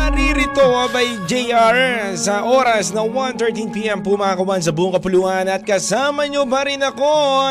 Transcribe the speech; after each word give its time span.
Naririto 0.00 0.64
by 0.96 1.28
JR 1.28 1.76
sa 2.16 2.48
oras 2.48 2.88
na 2.88 3.04
1.13pm 3.04 4.00
pumakawan 4.00 4.56
sa 4.64 4.72
buong 4.72 4.96
kapuluan. 4.96 5.44
At 5.44 5.60
kasama 5.60 6.24
nyo 6.24 6.48
pa 6.48 6.64
rin 6.64 6.80
ako, 6.80 7.04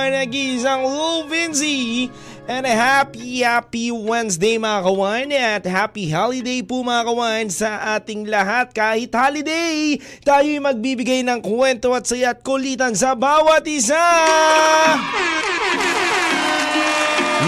nag-isang 0.10 0.82
Lil 0.82 1.30
Vinci 1.30 2.10
and 2.50 2.66
a 2.66 2.74
happy 2.74 3.46
happy 3.46 3.94
Wednesday 3.94 4.58
mga 4.58 4.82
kawan. 4.82 5.30
At 5.30 5.64
happy 5.70 6.10
holiday 6.10 6.66
po 6.66 6.82
mga 6.82 7.06
kawan 7.06 7.46
sa 7.54 8.02
ating 8.02 8.26
lahat. 8.26 8.74
Kahit 8.74 9.14
holiday 9.14 10.02
tayo'y 10.26 10.58
magbibigay 10.58 11.22
ng 11.22 11.46
kwento 11.46 11.94
at 11.94 12.10
saya 12.10 12.34
at 12.34 12.42
kulitan 12.42 12.98
sa 12.98 13.14
bawat 13.14 13.62
isa. 13.70 14.02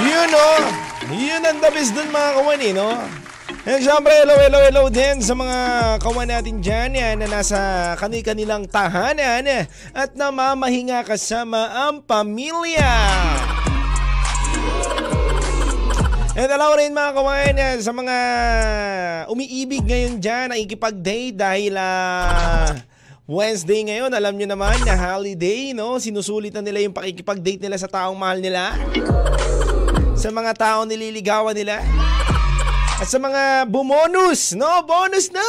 Yun 0.05 0.29
o 0.29 0.49
yun 1.17 1.41
ang 1.41 1.57
the 1.57 1.69
best 1.73 1.97
dun 1.97 2.13
mga 2.13 2.29
kawan 2.37 2.61
eh 2.61 2.73
no 2.77 3.30
And 3.61 3.77
syempre, 3.85 4.09
hello, 4.25 4.33
hello, 4.41 4.57
hello 4.57 4.83
din 4.89 5.21
sa 5.21 5.37
mga 5.37 5.57
kawan 6.01 6.33
natin 6.33 6.65
dyan 6.65 6.97
yan, 6.97 7.21
na 7.21 7.29
nasa 7.29 7.93
kani-kanilang 7.93 8.65
tahanan 8.65 9.69
at 9.93 10.17
namamahinga 10.17 11.05
kasama 11.05 11.69
ang 11.69 12.01
pamilya. 12.01 12.89
And 16.33 16.49
hello 16.49 16.73
rin 16.73 16.89
mga 16.89 17.11
kawan 17.13 17.57
sa 17.85 17.93
mga 17.93 18.17
umiibig 19.29 19.85
ngayon 19.85 20.17
dyan, 20.17 20.57
nakikipag-date 20.57 21.37
dahil 21.37 21.77
uh, 21.77 22.73
Wednesday 23.29 23.85
ngayon, 23.85 24.09
alam 24.09 24.41
nyo 24.41 24.57
naman 24.57 24.81
na 24.81 24.97
holiday, 24.97 25.77
no? 25.77 26.01
Sinusulit 26.01 26.49
na 26.49 26.65
nila 26.65 26.81
yung 26.81 26.97
pakikipag-date 26.97 27.61
nila 27.61 27.77
sa 27.77 27.85
taong 27.85 28.17
mahal 28.17 28.41
nila. 28.41 28.73
Sa 30.17 30.33
mga 30.33 30.57
taong 30.57 30.89
nililigawan 30.89 31.53
nila. 31.53 32.09
At 33.01 33.09
sa 33.09 33.17
mga 33.17 33.65
bumonus, 33.65 34.53
no? 34.53 34.85
Bonus 34.85 35.33
na! 35.33 35.41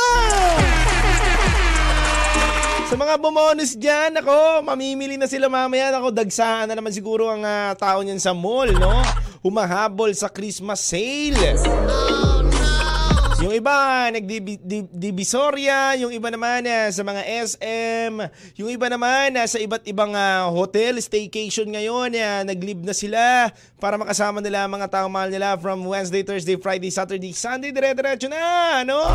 Sa 2.88 2.96
mga 2.96 3.20
bumonus 3.20 3.76
dyan, 3.76 4.16
ako, 4.24 4.64
mamimili 4.64 5.20
na 5.20 5.28
sila 5.28 5.52
mamaya. 5.52 5.92
Ako, 6.00 6.16
dagsaan 6.16 6.72
na 6.72 6.80
naman 6.80 6.96
siguro 6.96 7.28
ang 7.28 7.44
uh, 7.44 7.76
tao 7.76 8.00
niyan 8.00 8.16
sa 8.16 8.32
mall, 8.32 8.72
no? 8.72 9.04
Humahabol 9.44 10.16
sa 10.16 10.32
Christmas 10.32 10.80
sale. 10.80 11.60
Yung 13.42 13.50
iba, 13.58 14.06
nagdivisoria, 14.14 15.98
yung 15.98 16.14
iba 16.14 16.30
naman 16.30 16.62
uh, 16.62 16.86
sa 16.94 17.02
mga 17.02 17.26
SM, 17.26 18.14
yung 18.54 18.70
iba 18.70 18.86
naman 18.86 19.34
uh, 19.34 19.42
sa 19.50 19.58
iba't 19.58 19.82
ibang 19.90 20.14
uh, 20.14 20.46
hotel, 20.54 21.02
staycation 21.02 21.66
ngayon, 21.74 22.14
uh, 22.14 22.46
nag-leave 22.46 22.86
na 22.86 22.94
sila 22.94 23.50
para 23.82 23.98
makasama 23.98 24.38
nila 24.38 24.70
mga 24.70 24.86
taong 24.86 25.10
mahal 25.10 25.26
nila 25.26 25.58
from 25.58 25.82
Wednesday, 25.82 26.22
Thursday, 26.22 26.54
Friday, 26.54 26.94
Saturday, 26.94 27.34
Sunday, 27.34 27.74
dire-diretso 27.74 28.30
na, 28.30 28.86
no? 28.86 29.10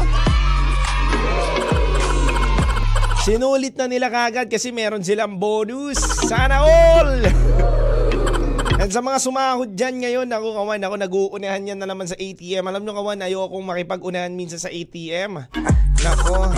Sinulit 3.23 3.80
na 3.80 3.88
nila 3.88 4.11
kagad 4.11 4.52
kasi 4.52 4.75
meron 4.75 5.08
silang 5.08 5.39
bonus. 5.39 6.03
Sana 6.28 6.67
all! 6.67 7.57
At 8.88 8.96
sa 8.96 9.04
mga 9.04 9.20
sumahod 9.20 9.76
dyan 9.76 10.00
ngayon, 10.00 10.32
ako 10.32 10.64
kawan, 10.64 10.80
ako 10.80 10.96
nag-uunahan 10.96 11.60
yan 11.60 11.76
na 11.76 11.92
naman 11.92 12.08
sa 12.08 12.16
ATM. 12.16 12.72
Alam 12.72 12.88
nyo 12.88 12.96
kawan, 12.96 13.20
ayokong 13.20 13.68
makipag-unahan 13.68 14.32
minsan 14.32 14.64
sa 14.64 14.72
ATM. 14.72 15.44
Nako, 16.00 16.56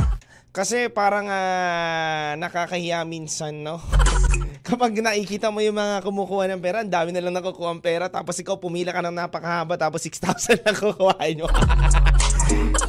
kasi 0.53 0.93
parang 0.93 1.25
uh, 1.25 2.37
nakakahiya 2.37 3.01
minsan, 3.09 3.65
no? 3.65 3.81
Kapag 4.69 5.01
nakikita 5.01 5.49
mo 5.49 5.57
yung 5.65 5.81
mga 5.81 6.05
kumukuha 6.05 6.45
ng 6.53 6.61
pera, 6.61 6.85
ang 6.85 6.93
dami 6.93 7.09
na 7.09 7.25
lang 7.25 7.33
nakukuha 7.33 7.73
ng 7.73 7.81
pera, 7.81 8.13
tapos 8.13 8.37
ikaw 8.37 8.61
pumila 8.61 8.93
ka 8.93 9.01
ng 9.01 9.17
napakahaba, 9.25 9.73
tapos 9.73 10.05
6,000 10.05 10.61
lang 10.69 10.77
kukuhain 10.77 11.41
mo. 11.41 11.49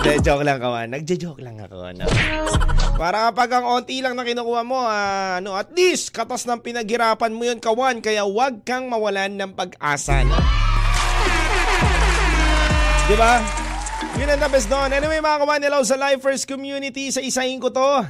De, 0.00 0.16
joke 0.24 0.48
lang 0.48 0.56
kawan. 0.56 0.88
Nagja-joke 0.96 1.44
lang 1.44 1.60
ako. 1.60 1.92
No? 1.92 2.08
Para 2.96 3.28
kapag 3.28 3.52
ang 3.52 3.68
onti 3.68 4.00
lang 4.00 4.16
na 4.16 4.24
kinukuha 4.24 4.64
mo, 4.64 4.80
uh, 4.80 5.36
ano, 5.36 5.52
at 5.52 5.68
least 5.76 6.16
katas 6.16 6.48
ng 6.48 6.64
pinaghirapan 6.64 7.36
mo 7.36 7.44
yun 7.44 7.60
kawan. 7.60 8.00
Kaya 8.00 8.24
wag 8.24 8.64
kang 8.64 8.88
mawalan 8.88 9.36
ng 9.36 9.52
pag-asa. 9.52 10.24
No? 10.24 10.40
Diba? 13.12 13.44
Yun 14.16 14.32
ang 14.32 14.48
best 14.48 14.72
doon. 14.72 14.88
Anyway 14.88 15.20
mga 15.20 15.44
kawan, 15.44 15.60
hello 15.68 15.84
sa 15.84 16.00
Lifers 16.00 16.48
Community. 16.48 17.12
Sa 17.12 17.20
isahin 17.20 17.60
ko 17.60 17.68
to. 17.68 18.00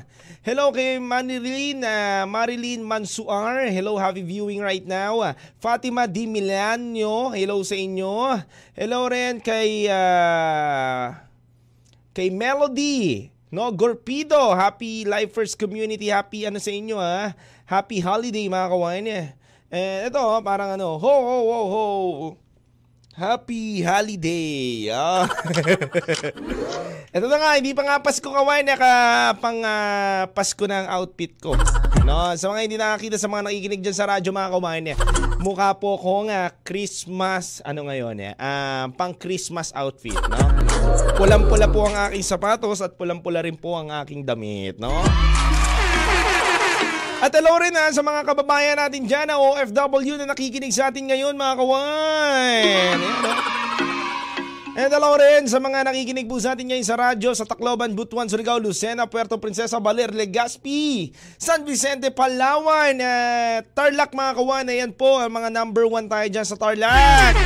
Hello 0.47 0.71
kay 0.71 1.03
Marilyn, 1.03 1.83
uh, 1.83 2.23
Marilyn 2.23 2.87
Mansuar. 2.87 3.67
Hello, 3.67 3.99
happy 3.99 4.23
viewing 4.23 4.63
right 4.63 4.87
now. 4.87 5.35
Fatima 5.59 6.07
Di 6.07 6.31
Milanio. 6.31 7.35
Hello 7.35 7.59
sa 7.67 7.75
inyo. 7.75 8.39
Hello 8.79 9.11
rin 9.11 9.43
kay... 9.43 9.91
Uh, 9.91 11.30
kay 12.11 12.29
Melody, 12.31 13.31
no, 13.51 13.71
Gorpido, 13.71 14.55
happy 14.55 15.07
Lifers 15.07 15.55
Community, 15.55 16.11
happy 16.11 16.47
ano 16.47 16.59
sa 16.59 16.71
inyo 16.71 16.97
ha, 16.99 17.35
happy 17.67 18.03
holiday 18.03 18.47
mga 18.51 18.71
kawan. 18.71 19.07
Eh, 19.71 20.11
ito 20.11 20.19
parang 20.43 20.75
ano, 20.75 20.99
ho 20.99 21.15
ho 21.15 21.37
ho 21.47 21.61
ho. 21.71 21.85
Happy 23.15 23.83
holiday. 23.85 24.89
Oh. 24.97 25.27
Ito 27.11 27.27
na 27.27 27.43
nga, 27.43 27.59
hindi 27.59 27.75
pa 27.75 27.83
nga 27.83 27.99
Pasko 27.99 28.31
kawan, 28.31 28.63
naka 28.63 29.35
pang 29.43 29.59
uh, 29.67 30.31
Pasko 30.31 30.63
ng 30.63 30.87
outfit 30.87 31.35
ko. 31.43 31.59
No, 32.07 32.31
sa 32.39 32.47
mga 32.55 32.61
hindi 32.63 32.79
nakakita 32.79 33.19
sa 33.19 33.27
mga 33.27 33.51
nakikinig 33.51 33.83
diyan 33.83 33.97
sa 33.99 34.07
radyo 34.15 34.31
mga 34.31 34.55
kawan, 34.55 34.87
mukha 35.43 35.75
po 35.75 35.99
ko 35.99 36.31
nga 36.31 36.55
Christmas, 36.63 37.59
ano 37.67 37.91
ngayon 37.91 38.15
eh, 38.23 38.33
uh, 38.39 38.95
pang 38.95 39.11
Christmas 39.11 39.75
outfit, 39.75 40.15
no? 40.15 40.80
Pulang-pula 41.15 41.69
po 41.69 41.85
ang 41.85 41.97
aking 42.09 42.25
sapatos 42.25 42.81
at 42.81 42.97
pulang-pula 42.97 43.45
rin 43.45 43.55
po 43.55 43.77
ang 43.77 43.93
aking 44.03 44.25
damit, 44.25 44.81
no? 44.81 45.05
At 47.21 47.29
hello 47.37 47.61
rin 47.61 47.77
ha, 47.77 47.93
sa 47.93 48.01
mga 48.01 48.25
kababayan 48.25 48.81
natin 48.81 49.05
dyan 49.05 49.29
na 49.29 49.37
OFW 49.37 50.17
na 50.17 50.33
nakikinig 50.33 50.73
sa 50.73 50.89
atin 50.89 51.05
ngayon 51.13 51.37
mga 51.37 51.55
kawan. 51.61 52.97
And 54.81 54.89
hello 54.89 55.21
rin 55.21 55.45
sa 55.45 55.61
mga 55.61 55.85
nakikinig 55.85 56.25
po 56.25 56.41
sa 56.41 56.57
atin 56.57 56.73
ngayon 56.73 56.87
sa 56.89 56.97
radyo 56.97 57.37
sa 57.37 57.45
Tacloban, 57.45 57.93
Butuan, 57.93 58.25
Surigao, 58.25 58.57
Lucena, 58.57 59.05
Puerto 59.05 59.37
Princesa, 59.37 59.77
Baler, 59.77 60.09
Legazpi, 60.09 61.13
San 61.37 61.69
Vicente, 61.69 62.09
Palawan, 62.09 62.97
uh, 62.97 63.61
Tarlac 63.77 64.17
mga 64.17 64.33
kawan. 64.41 64.73
Ayan 64.73 64.93
po, 64.97 65.21
ang 65.21 65.29
mga 65.29 65.53
number 65.53 65.85
one 65.85 66.09
tayo 66.09 66.25
dyan 66.25 66.49
sa 66.49 66.57
Tarlac. 66.57 67.37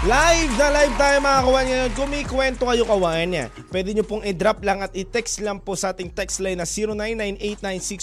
Live 0.00 0.56
na 0.56 0.72
live 0.72 0.96
tayo 0.96 1.20
mga 1.20 1.44
kawan 1.44 1.66
ngayon. 1.68 1.92
Kung 1.92 2.08
kwento 2.24 2.64
kayo 2.64 2.88
kawan, 2.88 3.52
pwede 3.68 3.92
nyo 3.92 4.00
pong 4.00 4.24
i-drop 4.24 4.64
lang 4.64 4.80
at 4.80 4.96
i-text 4.96 5.44
lang 5.44 5.60
po 5.60 5.76
sa 5.76 5.92
ating 5.92 6.08
text 6.08 6.40
line 6.40 6.56
na 6.56 6.64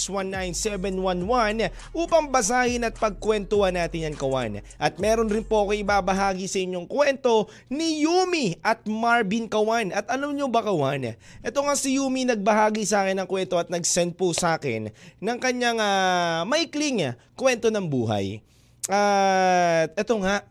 099896197111 0.06 1.74
upang 1.90 2.30
basahin 2.30 2.86
at 2.86 2.94
pagkwentuhan 2.94 3.74
natin 3.74 4.06
yan 4.06 4.14
kawan. 4.14 4.62
At 4.78 5.02
meron 5.02 5.26
rin 5.26 5.42
po 5.42 5.66
ako 5.66 5.74
ibabahagi 5.74 6.46
sa 6.46 6.62
inyong 6.62 6.86
kwento 6.86 7.50
ni 7.66 8.06
Yumi 8.06 8.62
at 8.62 8.86
Marvin 8.86 9.50
kawan. 9.50 9.90
At 9.90 10.06
alam 10.06 10.38
nyo 10.38 10.46
ba 10.46 10.62
kawan, 10.62 11.18
ito 11.18 11.58
nga 11.58 11.74
si 11.74 11.98
Yumi 11.98 12.30
nagbahagi 12.30 12.86
sa 12.86 13.02
akin 13.02 13.26
ng 13.26 13.28
kwento 13.28 13.58
at 13.58 13.74
nag-send 13.74 14.14
po 14.14 14.30
sa 14.30 14.54
akin 14.54 14.94
ng 15.18 15.38
kanyang 15.42 15.82
uh, 15.82 16.46
maikling 16.46 17.18
kwento 17.34 17.74
ng 17.74 17.90
buhay. 17.90 18.38
At 18.86 19.98
uh, 19.98 20.00
ito 20.06 20.14
nga, 20.22 20.46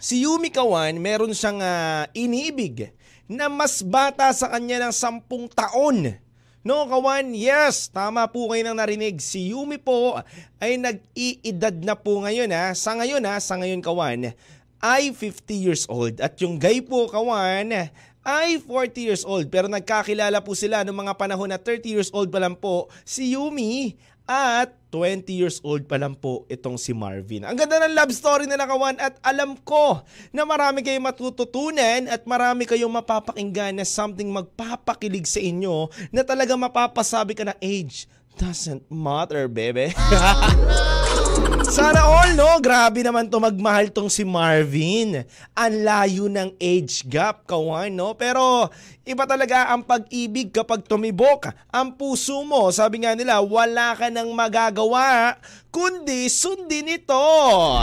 Si 0.00 0.24
Yumi 0.24 0.48
Kawan, 0.48 0.96
meron 0.96 1.36
siyang 1.36 1.60
uh, 1.60 2.08
inibig 2.16 2.88
na 3.28 3.52
mas 3.52 3.84
bata 3.84 4.32
sa 4.32 4.48
kanya 4.48 4.88
ng 4.88 4.94
sampung 4.96 5.44
taon. 5.52 6.16
No, 6.64 6.88
Kawan, 6.88 7.36
yes, 7.36 7.92
tama 7.92 8.24
po 8.32 8.48
kayo 8.48 8.64
nang 8.64 8.80
narinig. 8.80 9.20
Si 9.20 9.52
Yumi 9.52 9.76
po 9.76 10.16
ay 10.56 10.80
nag-iedad 10.80 11.76
na 11.84 11.92
po 11.92 12.24
ngayon 12.24 12.48
ha. 12.48 12.72
Sa 12.72 12.96
ngayon 12.96 13.20
ha, 13.28 13.36
sa 13.44 13.60
ngayon 13.60 13.84
Kawan, 13.84 14.32
ay 14.80 15.12
50 15.12 15.52
years 15.52 15.84
old. 15.84 16.16
At 16.24 16.40
yung 16.40 16.56
guy 16.56 16.80
po, 16.80 17.04
Kawan, 17.04 17.92
ay 18.24 18.56
40 18.56 19.04
years 19.04 19.24
old. 19.28 19.52
Pero 19.52 19.68
nagkakilala 19.68 20.40
po 20.40 20.56
sila 20.56 20.80
noong 20.80 20.96
mga 20.96 21.14
panahon 21.20 21.52
na 21.52 21.60
30 21.60 21.92
years 21.92 22.10
old 22.16 22.32
pa 22.32 22.40
lang 22.40 22.56
po 22.56 22.88
si 23.04 23.36
Yumi 23.36 24.00
at 24.24 24.79
20 24.90 25.30
years 25.30 25.62
old 25.62 25.86
pa 25.86 25.96
lang 25.96 26.18
po 26.18 26.44
itong 26.50 26.74
si 26.74 26.90
Marvin. 26.90 27.46
Ang 27.46 27.54
ganda 27.54 27.86
ng 27.86 27.94
love 27.94 28.10
story 28.10 28.44
na 28.50 28.58
nakawan 28.58 28.98
at 28.98 29.16
alam 29.22 29.54
ko 29.62 30.02
na 30.34 30.42
marami 30.42 30.82
kayong 30.82 31.06
matututunan 31.06 32.10
at 32.10 32.26
marami 32.26 32.66
kayong 32.66 32.90
mapapakinggan 32.90 33.78
na 33.78 33.86
something 33.86 34.26
magpapakilig 34.28 35.30
sa 35.30 35.38
inyo 35.38 35.88
na 36.10 36.26
talaga 36.26 36.58
mapapasabi 36.58 37.38
ka 37.38 37.46
na 37.46 37.54
age 37.62 38.10
doesn't 38.40 38.88
matter, 38.88 39.52
baby. 39.52 39.92
Sana 41.70 42.02
all, 42.02 42.32
no? 42.34 42.56
Grabe 42.58 43.04
naman 43.04 43.28
to 43.28 43.36
magmahal 43.36 43.92
tong 43.92 44.08
si 44.08 44.24
Marvin. 44.24 45.28
Ang 45.52 45.74
layo 45.84 46.24
ng 46.26 46.56
age 46.56 47.04
gap, 47.04 47.44
kawan, 47.44 47.92
no? 47.92 48.16
Pero 48.16 48.72
iba 49.04 49.28
talaga 49.28 49.70
ang 49.70 49.84
pag-ibig 49.84 50.50
kapag 50.50 50.88
tumibok 50.88 51.52
ang 51.68 51.94
puso 51.94 52.42
mo. 52.42 52.72
Sabi 52.72 53.04
nga 53.04 53.12
nila, 53.12 53.44
wala 53.44 53.92
ka 53.92 54.08
nang 54.08 54.32
magagawa, 54.32 55.36
kundi 55.68 56.26
sundin 56.32 56.96
ito. 56.96 57.22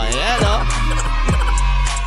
Ayan, 0.04 0.36
no? 0.42 1.07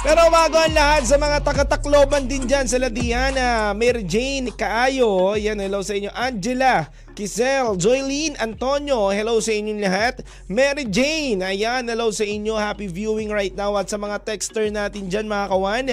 Pero 0.02 0.34
bago 0.34 0.58
ang 0.58 0.74
lahat 0.74 1.06
sa 1.06 1.22
mga 1.22 1.46
takatakloban 1.46 2.26
din 2.26 2.50
dyan 2.50 2.66
sa 2.66 2.82
Diana, 2.90 3.70
Mary 3.78 4.02
Jane, 4.02 4.50
Kaayo, 4.50 5.38
yan, 5.38 5.62
hello 5.62 5.86
sa 5.86 5.94
inyo, 5.94 6.10
Angela, 6.18 6.90
Kisel, 7.14 7.78
Joylene, 7.78 8.34
Antonio, 8.42 9.14
hello 9.14 9.38
sa 9.38 9.54
inyong 9.54 9.78
lahat. 9.78 10.26
Mary 10.50 10.90
Jane, 10.90 11.46
ayan, 11.46 11.86
hello 11.86 12.10
sa 12.10 12.26
inyo, 12.26 12.58
happy 12.58 12.90
viewing 12.90 13.30
right 13.30 13.54
now 13.54 13.78
at 13.78 13.94
sa 13.94 14.02
mga 14.02 14.26
texter 14.26 14.74
natin 14.74 15.06
dyan 15.06 15.30
mga 15.30 15.54
kawan. 15.54 15.88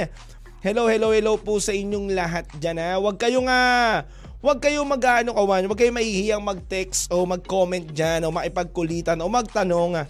Hello, 0.64 0.88
hello, 0.88 1.12
hello 1.12 1.37
po 1.37 1.60
sa 1.60 1.76
inyong 1.76 2.08
lahat 2.16 2.49
dyan 2.56 2.81
ha. 2.81 2.96
Huwag 2.96 3.20
kayong 3.20 3.44
nga, 3.44 4.08
Huwag 4.38 4.62
kayong 4.62 4.88
mag-ano 4.88 5.34
kawan, 5.34 5.66
huwag 5.69 5.76
kayong 5.76 5.99
mahihiyang 5.99 6.40
mag-text 6.40 7.12
o 7.12 7.26
mag-comment 7.28 7.84
dyan 7.93 8.25
o 8.25 8.32
maipagkulitan 8.32 9.20
o 9.20 9.28
magtanong 9.28 10.06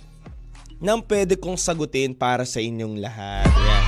nang 0.79 1.03
pwede 1.03 1.35
kong 1.35 1.59
sagutin 1.59 2.15
para 2.15 2.47
sa 2.47 2.63
inyong 2.63 3.03
lahat. 3.03 3.51
Ayan. 3.51 3.85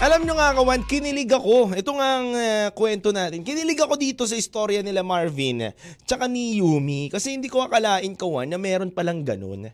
Alam 0.00 0.24
nyo 0.24 0.32
nga 0.32 0.56
kawan, 0.56 0.80
kinilig 0.88 1.28
ako. 1.28 1.76
Ito 1.76 1.92
nga 1.92 2.08
ang 2.24 2.32
uh, 2.32 2.68
kwento 2.72 3.12
natin. 3.12 3.44
Kinilig 3.44 3.84
ako 3.84 4.00
dito 4.00 4.24
sa 4.24 4.32
istorya 4.32 4.80
nila 4.80 5.04
Marvin 5.04 5.76
tsaka 6.08 6.24
ni 6.24 6.56
Yumi. 6.56 7.12
Kasi 7.12 7.36
hindi 7.36 7.52
ko 7.52 7.60
akalain 7.60 8.16
kawan 8.16 8.48
na 8.48 8.56
meron 8.56 8.88
palang 8.88 9.20
ganun. 9.20 9.68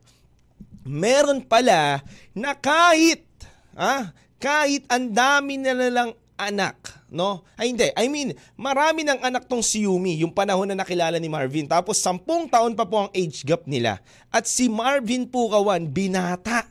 Meron 0.83 1.47
pala 1.47 2.03
na 2.35 2.59
kahit, 2.59 3.23
ah, 3.79 4.11
kahit 4.43 4.83
ang 4.91 5.15
dami 5.15 5.63
na 5.63 5.79
lang 5.79 6.11
anak, 6.37 6.77
no? 7.09 7.45
Ay 7.57 7.73
hindi, 7.73 7.89
I 7.97 8.07
mean, 8.09 8.37
marami 8.55 9.03
ng 9.03 9.21
anak 9.25 9.49
tong 9.49 9.65
si 9.65 9.89
Yumi, 9.89 10.21
yung 10.21 10.33
panahon 10.33 10.69
na 10.69 10.77
nakilala 10.79 11.17
ni 11.17 11.29
Marvin. 11.29 11.65
Tapos 11.69 11.99
sampung 11.99 12.47
taon 12.47 12.77
pa 12.77 12.85
po 12.85 13.09
ang 13.09 13.11
age 13.13 13.43
gap 13.43 13.65
nila. 13.65 14.01
At 14.29 14.45
si 14.45 14.69
Marvin 14.69 15.27
po 15.27 15.49
kawan, 15.49 15.91
binata. 15.91 16.69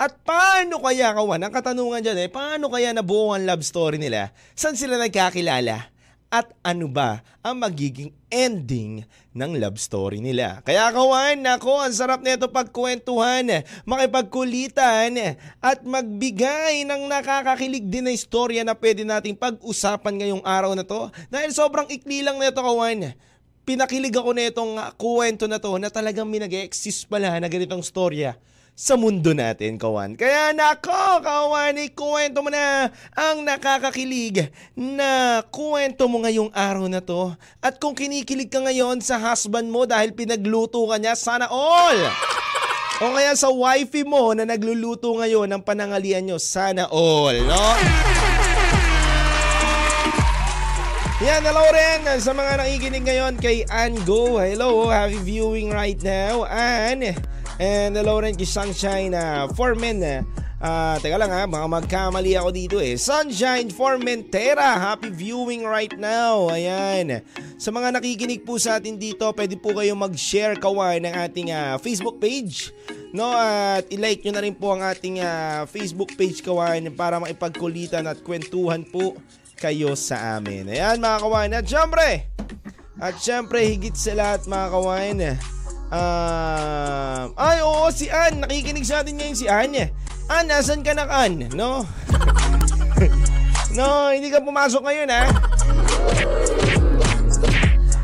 At 0.00 0.16
paano 0.24 0.80
kaya 0.80 1.12
kawan, 1.12 1.44
ang 1.44 1.52
katanungan 1.52 2.00
dyan 2.00 2.24
eh, 2.24 2.30
paano 2.32 2.72
kaya 2.72 2.96
nabuo 2.96 3.36
ang 3.36 3.44
love 3.44 3.60
story 3.60 4.00
nila? 4.00 4.32
Saan 4.56 4.72
sila 4.72 4.96
nagkakilala? 4.96 5.92
At 6.30 6.54
ano 6.62 6.86
ba 6.86 7.26
ang 7.42 7.58
magiging 7.58 8.14
ending 8.30 9.02
ng 9.34 9.58
love 9.58 9.82
story 9.82 10.22
nila? 10.22 10.62
Kaya 10.62 10.86
kawan, 10.94 11.42
nako, 11.42 11.82
ang 11.82 11.90
sarap 11.90 12.22
nito 12.22 12.46
pagkwentuhan, 12.46 13.66
makipagkulitan, 13.82 15.34
at 15.58 15.82
magbigay 15.82 16.86
ng 16.86 17.10
nakakakilig 17.10 17.82
din 17.82 18.06
na 18.06 18.14
istorya 18.14 18.62
na 18.62 18.78
pwede 18.78 19.02
nating 19.02 19.34
pag-usapan 19.34 20.22
ngayong 20.22 20.44
araw 20.46 20.78
na 20.78 20.86
to. 20.86 21.10
Dahil 21.34 21.50
sobrang 21.50 21.90
ikli 21.90 22.22
lang 22.22 22.38
nito 22.38 22.62
kawan 22.62 23.10
pinakilig 23.70 24.14
ako 24.14 24.30
na 24.34 24.50
itong 24.50 24.72
kwento 24.98 25.46
na 25.46 25.62
to 25.62 25.78
na 25.78 25.86
talagang 25.92 26.26
minag-exist 26.26 27.06
pala 27.06 27.38
na 27.38 27.46
ganitong 27.46 27.84
storya 27.86 28.34
sa 28.80 28.96
mundo 28.96 29.36
natin, 29.36 29.76
kawan. 29.76 30.16
Kaya 30.16 30.56
nako, 30.56 31.20
kawan, 31.20 31.76
ikuwento 31.84 32.40
mo 32.40 32.48
na 32.48 32.88
ang 33.12 33.44
nakakakilig 33.44 34.48
na 34.72 35.44
kwento 35.52 36.08
mo 36.08 36.24
ngayong 36.24 36.48
araw 36.56 36.88
na 36.88 37.04
to. 37.04 37.36
At 37.60 37.76
kung 37.76 37.92
kinikilig 37.92 38.48
ka 38.48 38.64
ngayon 38.64 39.04
sa 39.04 39.20
husband 39.20 39.68
mo 39.68 39.84
dahil 39.84 40.16
pinagluto 40.16 40.80
ka 40.88 40.96
niya, 40.96 41.12
sana 41.12 41.44
all! 41.52 42.08
O 43.04 43.12
kaya 43.12 43.36
sa 43.36 43.52
wifey 43.52 44.00
mo 44.00 44.32
na 44.32 44.48
nagluluto 44.48 45.12
ngayon 45.12 45.52
ng 45.52 45.60
panangalian 45.60 46.24
nyo, 46.24 46.40
sana 46.40 46.88
all, 46.88 47.36
no? 47.36 47.64
Yan, 51.20 51.44
hello 51.44 51.68
rin 51.68 52.00
sa 52.16 52.32
mga 52.32 52.64
nakikinig 52.64 53.04
ngayon 53.04 53.36
kay 53.36 53.60
Ann 53.68 53.92
Go. 54.08 54.40
Hello, 54.40 54.88
happy 54.88 55.20
viewing 55.20 55.68
right 55.68 56.00
now. 56.00 56.48
Ann, 56.48 57.12
And 57.60 57.92
hello 57.92 58.24
rin 58.24 58.40
kay 58.40 58.48
Sunshine 58.48 59.12
uh, 59.12 59.44
Formen. 59.52 60.00
Uh, 60.00 60.96
teka 60.96 61.20
lang 61.20 61.28
ha, 61.28 61.44
baka 61.44 61.68
magkamali 61.68 62.32
ako 62.32 62.48
dito 62.56 62.80
eh. 62.80 62.96
Sunshine 62.96 63.68
Formentera, 63.68 64.80
happy 64.80 65.12
viewing 65.12 65.68
right 65.68 65.92
now. 66.00 66.48
Ayan. 66.48 67.20
Sa 67.60 67.68
mga 67.68 68.00
nakikinig 68.00 68.48
po 68.48 68.56
sa 68.56 68.80
atin 68.80 68.96
dito, 68.96 69.28
pwede 69.36 69.60
po 69.60 69.76
kayo 69.76 69.92
mag-share 69.92 70.56
kawan 70.56 71.04
ng 71.04 71.12
ating 71.12 71.52
uh, 71.52 71.76
Facebook 71.76 72.16
page. 72.16 72.72
No, 73.12 73.28
at 73.28 73.84
i-like 73.92 74.24
nyo 74.24 74.32
na 74.32 74.40
rin 74.40 74.56
po 74.56 74.72
ang 74.72 74.80
ating 74.80 75.20
uh, 75.20 75.68
Facebook 75.68 76.16
page 76.16 76.40
kawan 76.40 76.88
para 76.96 77.20
maipagkulitan 77.20 78.08
at 78.08 78.24
kwentuhan 78.24 78.88
po 78.88 79.20
kayo 79.60 79.92
sa 80.00 80.40
amin. 80.40 80.64
Ayan 80.64 80.96
mga 80.96 81.28
kawan. 81.28 81.52
At 81.52 81.68
syempre, 81.68 82.24
at 82.96 83.20
syempre 83.20 83.68
higit 83.68 83.92
sa 84.00 84.16
lahat 84.16 84.48
mga 84.48 84.66
kawan, 84.72 85.16
Uh, 85.90 87.34
ay, 87.34 87.66
oo, 87.66 87.90
si 87.90 88.06
Ann. 88.06 88.46
Nakikinig 88.46 88.86
sa 88.86 89.02
atin 89.02 89.18
ngayon 89.18 89.34
si 89.34 89.50
Ann. 89.50 89.74
Ann, 90.30 90.46
nasan 90.46 90.86
ka 90.86 90.94
na, 90.94 91.10
Ann? 91.10 91.50
No? 91.58 91.82
no, 93.78 94.14
hindi 94.14 94.30
ka 94.30 94.38
pumasok 94.38 94.86
ngayon, 94.86 95.10
ha? 95.10 95.22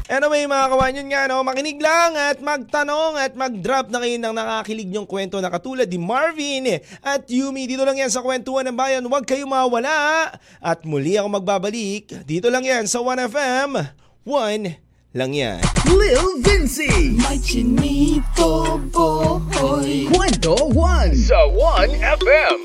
Anyway 0.07 0.47
mga 0.47 0.71
kawan, 0.71 0.99
yun 1.03 1.11
nga 1.11 1.27
no, 1.27 1.43
makinig 1.43 1.83
lang 1.83 2.15
at 2.15 2.39
magtanong 2.39 3.19
at 3.19 3.35
mag-drop 3.35 3.91
na 3.91 3.99
kayo 3.99 4.15
ng 4.15 4.39
nakakilig 4.39 4.87
nyong 4.87 5.03
kwento 5.03 5.43
na 5.43 5.51
katulad 5.51 5.91
ni 5.91 5.99
Marvin 5.99 6.79
at 7.03 7.27
Yumi. 7.27 7.67
Dito 7.67 7.83
lang 7.83 7.99
yan 7.99 8.07
sa 8.07 8.23
Kwentuhan 8.23 8.71
ng 8.71 8.79
Bayan, 8.79 9.03
huwag 9.03 9.27
kayo 9.27 9.51
mawala. 9.51 10.31
At 10.63 10.87
muli 10.87 11.19
ako 11.19 11.43
magbabalik, 11.43 12.23
dito 12.23 12.47
lang 12.55 12.63
yan 12.63 12.87
sa 12.87 13.03
1FM 13.03 13.83
1 14.23 14.86
lang 15.17 15.33
yan. 15.33 15.59
Lil 15.89 16.45
Vinci! 16.45 17.17
May 17.17 17.41
chinito 17.41 18.77
boy! 18.93 20.05
Kwento 20.13 20.69
1 20.77 21.17
sa 21.17 21.41
1FM! 21.49 22.59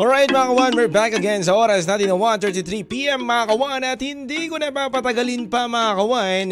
Alright 0.00 0.32
mga 0.32 0.48
kawan, 0.48 0.72
we're 0.72 0.88
back 0.88 1.12
again 1.12 1.44
sa 1.44 1.52
oras 1.52 1.84
natin 1.84 2.08
na 2.08 2.16
1.33pm 2.16 3.20
mga 3.20 3.52
kawan 3.52 3.84
at 3.84 4.00
hindi 4.00 4.48
ko 4.48 4.56
na 4.56 4.72
papatagalin 4.72 5.44
pa 5.44 5.68
mga 5.68 5.92
kawan 6.00 6.48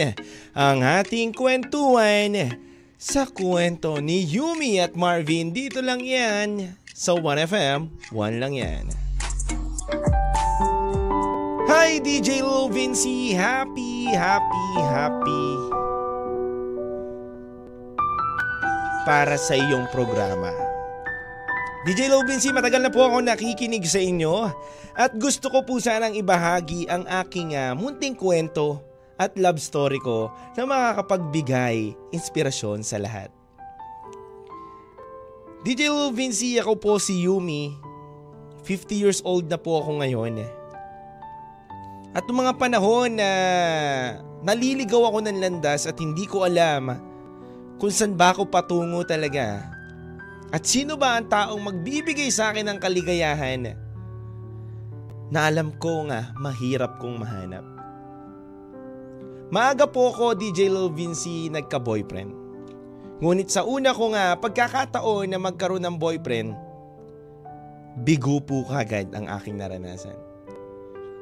ang 0.53 0.79
ating 0.85 1.33
kwentuhan 1.33 2.61
sa 3.01 3.25
kwento 3.25 4.05
ni 4.05 4.21
Yumi 4.21 4.85
at 4.85 4.93
Marvin. 4.93 5.57
Dito 5.57 5.81
lang 5.81 6.05
yan 6.05 6.77
sa 6.93 7.17
1FM, 7.17 7.89
1 8.13 8.43
lang 8.43 8.53
yan. 8.53 8.85
Hi 11.69 12.01
DJ 12.01 12.41
Lil 12.41 12.73
Vinci, 12.73 13.37
happy, 13.37 14.09
happy, 14.17 14.67
happy 14.89 15.49
para 19.05 19.37
sa 19.37 19.53
iyong 19.53 19.85
programa. 19.93 20.49
DJ 21.85 22.09
Lil 22.09 22.25
Vinci, 22.25 22.57
matagal 22.57 22.81
na 22.81 22.89
po 22.89 23.05
ako 23.05 23.21
nakikinig 23.21 23.85
sa 23.85 24.01
inyo 24.01 24.49
at 24.97 25.13
gusto 25.21 25.53
ko 25.53 25.61
po 25.61 25.77
sanang 25.77 26.17
ibahagi 26.17 26.89
ang 26.89 27.05
aking 27.05 27.53
uh, 27.53 27.77
munting 27.77 28.17
kwento 28.17 28.81
at 29.21 29.37
love 29.37 29.61
story 29.61 30.01
ko 30.01 30.33
na 30.57 30.65
makakapagbigay 30.65 31.93
inspirasyon 32.17 32.81
sa 32.81 32.97
lahat. 32.97 33.29
DJ 35.69 35.93
Lil 35.93 36.17
Vinci, 36.17 36.57
ako 36.57 36.81
po 36.81 36.93
si 36.97 37.29
Yumi. 37.29 37.77
50 38.65 38.89
years 39.05 39.21
old 39.21 39.53
na 39.53 39.61
po 39.61 39.85
ako 39.85 40.01
ngayon. 40.01 40.58
At 42.17 42.25
noong 42.25 42.41
mga 42.41 42.55
panahon 42.57 43.21
na 43.21 43.31
naliligaw 44.45 45.13
ako 45.13 45.19
ng 45.29 45.39
landas 45.43 45.85
at 45.85 45.99
hindi 46.01 46.25
ko 46.25 46.49
alam 46.49 46.97
kung 47.77 47.93
saan 47.93 48.17
ba 48.17 48.33
ako 48.33 48.49
patungo 48.49 49.05
talaga. 49.05 49.65
At 50.49 50.65
sino 50.65 50.97
ba 50.97 51.21
ang 51.21 51.29
taong 51.29 51.61
magbibigay 51.61 52.33
sa 52.33 52.51
akin 52.51 52.73
ng 52.73 52.79
kaligayahan 52.81 53.77
na 55.29 55.41
alam 55.45 55.77
ko 55.77 56.09
nga 56.09 56.33
mahirap 56.41 56.97
kong 56.97 57.21
mahanap. 57.21 57.65
Maaga 59.49 59.89
po 59.89 60.13
ako 60.13 60.37
DJ 60.37 60.69
Lil 60.69 60.93
Vinci 60.93 61.49
nagka-boyfriend. 61.53 62.33
Ngunit 63.19 63.49
sa 63.49 63.65
una 63.65 63.93
ko 63.97 64.13
nga 64.13 64.37
pagkakataon 64.37 65.33
na 65.33 65.41
magkaroon 65.41 65.85
ng 65.85 65.97
boyfriend, 65.97 66.53
bigo 68.05 68.41
po 68.45 68.65
kagad 68.69 69.11
ang 69.17 69.27
aking 69.27 69.57
naranasan. 69.59 70.28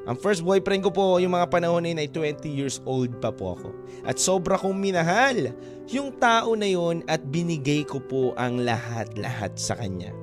Ang 0.07 0.15
first 0.15 0.39
boyfriend 0.39 0.87
ko 0.87 0.91
po 0.95 1.19
yung 1.19 1.35
mga 1.35 1.51
panahon 1.51 1.83
na 1.83 1.91
yun 1.91 1.99
ay 1.99 2.07
20 2.07 2.47
years 2.47 2.79
old 2.87 3.11
pa 3.19 3.27
po 3.27 3.59
ako. 3.59 3.75
At 4.07 4.15
sobra 4.15 4.55
kong 4.55 4.79
minahal 4.79 5.51
yung 5.91 6.15
tao 6.15 6.55
na 6.55 6.63
yun 6.63 7.03
at 7.11 7.27
binigay 7.27 7.83
ko 7.83 7.99
po 7.99 8.31
ang 8.39 8.63
lahat-lahat 8.63 9.59
sa 9.59 9.75
kanya. 9.75 10.15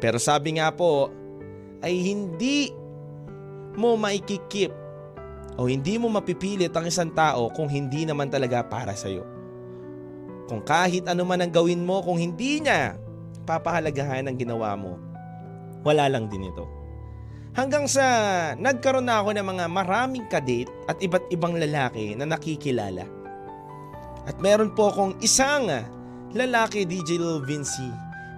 Pero 0.00 0.16
sabi 0.16 0.56
nga 0.56 0.72
po, 0.72 1.12
ay 1.84 2.00
hindi 2.00 2.72
mo 3.76 3.92
maikikip 4.00 4.72
o 5.60 5.68
hindi 5.68 6.00
mo 6.00 6.08
mapipilit 6.08 6.72
ang 6.72 6.88
isang 6.88 7.12
tao 7.12 7.52
kung 7.52 7.68
hindi 7.68 8.08
naman 8.08 8.32
talaga 8.32 8.64
para 8.64 8.96
sa'yo. 8.96 9.20
Kung 10.48 10.64
kahit 10.64 11.04
ano 11.12 11.28
man 11.28 11.44
ang 11.44 11.52
gawin 11.52 11.84
mo, 11.84 12.00
kung 12.00 12.16
hindi 12.16 12.64
niya 12.64 12.96
papahalagahan 13.44 14.32
ng 14.32 14.36
ginawa 14.40 14.72
mo, 14.80 14.96
wala 15.84 16.08
lang 16.08 16.32
din 16.32 16.48
ito. 16.48 16.83
Hanggang 17.54 17.86
sa 17.86 18.04
nagkaroon 18.58 19.06
na 19.06 19.22
ako 19.22 19.30
ng 19.30 19.46
mga 19.46 19.64
maraming 19.70 20.26
kadate 20.26 20.66
at 20.90 20.98
iba't 20.98 21.30
ibang 21.30 21.54
lalaki 21.54 22.18
na 22.18 22.26
nakikilala. 22.26 23.06
At 24.26 24.42
meron 24.42 24.74
po 24.74 24.90
akong 24.90 25.22
isang 25.22 25.70
lalaki, 26.34 26.82
DJ 26.82 27.22
Lil 27.22 27.46
Vinci, 27.46 27.86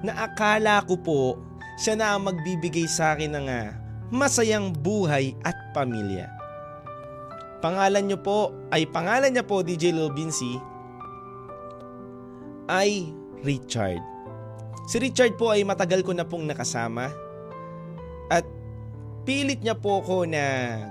na 0.05 0.29
akala 0.29 0.85
ko 0.85 1.01
po 1.01 1.21
siya 1.81 1.97
na 1.97 2.13
ang 2.13 2.29
magbibigay 2.29 2.85
sa 2.85 3.17
akin 3.17 3.33
ng 3.41 3.47
ah, 3.49 3.73
masayang 4.13 4.77
buhay 4.77 5.33
at 5.49 5.57
pamilya. 5.73 6.29
Pangalan 7.65 8.05
niyo 8.13 8.21
po 8.21 8.53
ay 8.69 8.85
pangalan 8.85 9.33
niya 9.33 9.49
po 9.49 9.65
DJ 9.65 9.97
Lil 9.97 10.13
Vinci 10.13 10.61
ay 12.69 13.09
Richard. 13.41 14.05
Si 14.85 15.01
Richard 15.01 15.41
po 15.41 15.57
ay 15.57 15.65
matagal 15.65 16.05
ko 16.05 16.13
na 16.13 16.29
pong 16.29 16.45
nakasama 16.45 17.09
at 18.29 18.45
pilit 19.27 19.61
niya 19.61 19.75
po 19.75 20.01
ako 20.01 20.31
na 20.31 20.43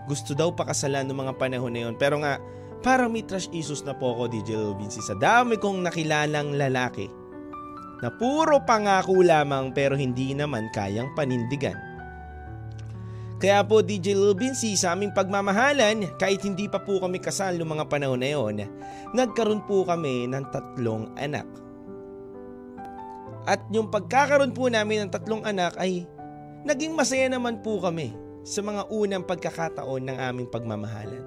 gusto 0.06 0.36
daw 0.36 0.52
pakasalan 0.52 1.08
ng 1.08 1.16
mga 1.16 1.34
panahon 1.40 1.72
na 1.72 1.88
yon. 1.88 1.96
Pero 1.96 2.20
nga, 2.20 2.38
parang 2.84 3.10
may 3.10 3.24
trash 3.24 3.48
issues 3.56 3.82
na 3.88 3.96
po 3.96 4.12
ako 4.12 4.28
DJ 4.28 4.76
Vinci 4.76 5.00
sa 5.00 5.16
dami 5.16 5.56
kong 5.56 5.88
nakilalang 5.88 6.54
lalaki 6.54 7.08
na 8.04 8.12
puro 8.12 8.60
pangako 8.68 9.24
lamang 9.24 9.72
pero 9.72 9.96
hindi 9.96 10.36
naman 10.36 10.68
kayang 10.76 11.16
panindigan. 11.16 11.80
Kaya 13.40 13.64
po 13.64 13.80
DJ 13.80 14.16
Lil 14.16 14.36
Vinci 14.36 14.76
sa 14.76 14.96
aming 14.96 15.16
pagmamahalan 15.16 16.08
kahit 16.20 16.44
hindi 16.44 16.68
pa 16.68 16.84
po 16.84 17.00
kami 17.00 17.24
kasal 17.24 17.56
noong 17.56 17.72
mga 17.80 17.86
panahon 17.88 18.20
na 18.20 18.30
yon, 18.36 18.68
nagkaroon 19.16 19.64
po 19.64 19.88
kami 19.88 20.28
ng 20.28 20.44
tatlong 20.52 21.08
anak. 21.16 21.48
At 23.46 23.64
yung 23.72 23.94
pagkakaroon 23.94 24.52
po 24.52 24.68
namin 24.68 25.08
ng 25.08 25.12
tatlong 25.14 25.44
anak 25.46 25.78
ay 25.78 26.04
naging 26.66 26.98
masaya 26.98 27.30
naman 27.30 27.62
po 27.62 27.78
kami 27.78 28.25
sa 28.46 28.62
mga 28.62 28.86
unang 28.94 29.26
pagkakataon 29.26 30.06
ng 30.06 30.18
aming 30.22 30.46
pagmamahalan. 30.46 31.26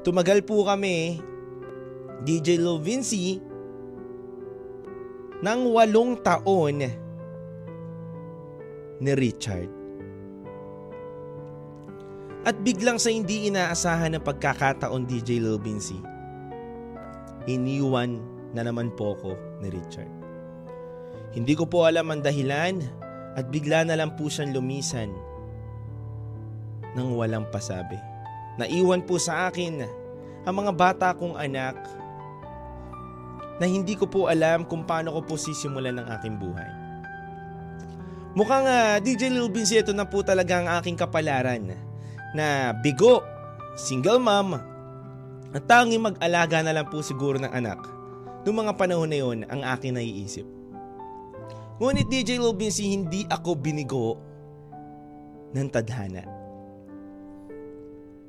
Tumagal 0.00 0.40
po 0.48 0.64
kami, 0.64 1.20
DJ 2.24 2.56
Lil 2.56 2.80
Vinci, 2.80 3.36
ng 5.44 5.60
walong 5.68 6.16
taon 6.24 6.80
ni 9.04 9.12
Richard. 9.12 9.68
At 12.48 12.56
biglang 12.64 12.96
sa 12.96 13.12
hindi 13.12 13.52
inaasahan 13.52 14.16
ng 14.16 14.24
pagkakataon 14.24 15.04
DJ 15.04 15.44
Lil 15.44 15.60
Vinci, 15.60 16.00
iniwan 17.44 18.16
na 18.56 18.64
naman 18.64 18.88
po 18.96 19.12
ko 19.20 19.36
ni 19.60 19.68
Richard. 19.68 20.08
Hindi 21.36 21.52
ko 21.52 21.68
po 21.68 21.84
alam 21.84 22.08
ang 22.08 22.24
dahilan 22.24 22.80
at 23.36 23.44
bigla 23.52 23.84
na 23.84 24.00
lang 24.00 24.16
po 24.16 24.32
siyang 24.32 24.56
lumisan 24.56 25.12
nang 26.94 27.14
walang 27.18 27.46
pasabi. 27.50 27.98
Naiwan 28.58 29.02
po 29.02 29.18
sa 29.18 29.50
akin 29.50 29.82
ang 30.46 30.54
mga 30.54 30.72
bata 30.72 31.06
kong 31.14 31.34
anak 31.34 31.74
na 33.58 33.66
hindi 33.66 33.94
ko 33.94 34.06
po 34.06 34.26
alam 34.26 34.66
kung 34.66 34.82
paano 34.82 35.14
ko 35.14 35.20
po 35.22 35.34
sisimulan 35.38 35.98
ang 35.98 36.08
aking 36.18 36.38
buhay. 36.38 36.70
Mukhang 38.34 38.66
uh, 38.66 38.98
DJ 38.98 39.30
Lil 39.30 39.46
Vinci 39.46 39.78
ito 39.78 39.94
na 39.94 40.02
po 40.02 40.26
talaga 40.26 40.58
ang 40.58 40.66
aking 40.82 40.98
kapalaran 40.98 41.70
na 42.34 42.74
bigo, 42.74 43.22
single 43.78 44.18
mom, 44.18 44.58
at 45.54 45.62
tanging 45.70 46.02
mag-alaga 46.02 46.58
na 46.66 46.74
lang 46.74 46.90
po 46.90 46.98
siguro 46.98 47.38
ng 47.38 47.54
anak. 47.54 47.78
Noong 48.42 48.66
mga 48.66 48.74
panahon 48.74 49.06
na 49.06 49.18
yon 49.22 49.38
ang 49.46 49.62
aking 49.62 49.94
naiisip. 49.94 50.42
Ngunit 51.78 52.10
DJ 52.10 52.42
Lil 52.42 52.58
Vinci 52.58 52.90
hindi 52.90 53.22
ako 53.30 53.54
binigo 53.54 54.18
ng 55.54 55.68
tadhana. 55.70 56.33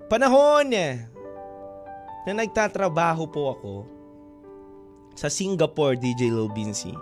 Panahon 0.06 0.70
na 0.70 2.30
nagtatrabaho 2.30 3.26
po 3.26 3.58
ako 3.58 3.74
sa 5.18 5.34
Singapore 5.34 5.98
DJ 5.98 6.30
Lil 6.30 6.46
Vinci. 6.54 6.94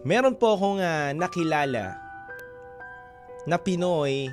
Meron 0.00 0.32
po 0.32 0.56
akong 0.56 0.80
uh, 0.80 1.12
nakilala 1.12 2.00
na 3.44 3.56
Pinoy 3.60 4.32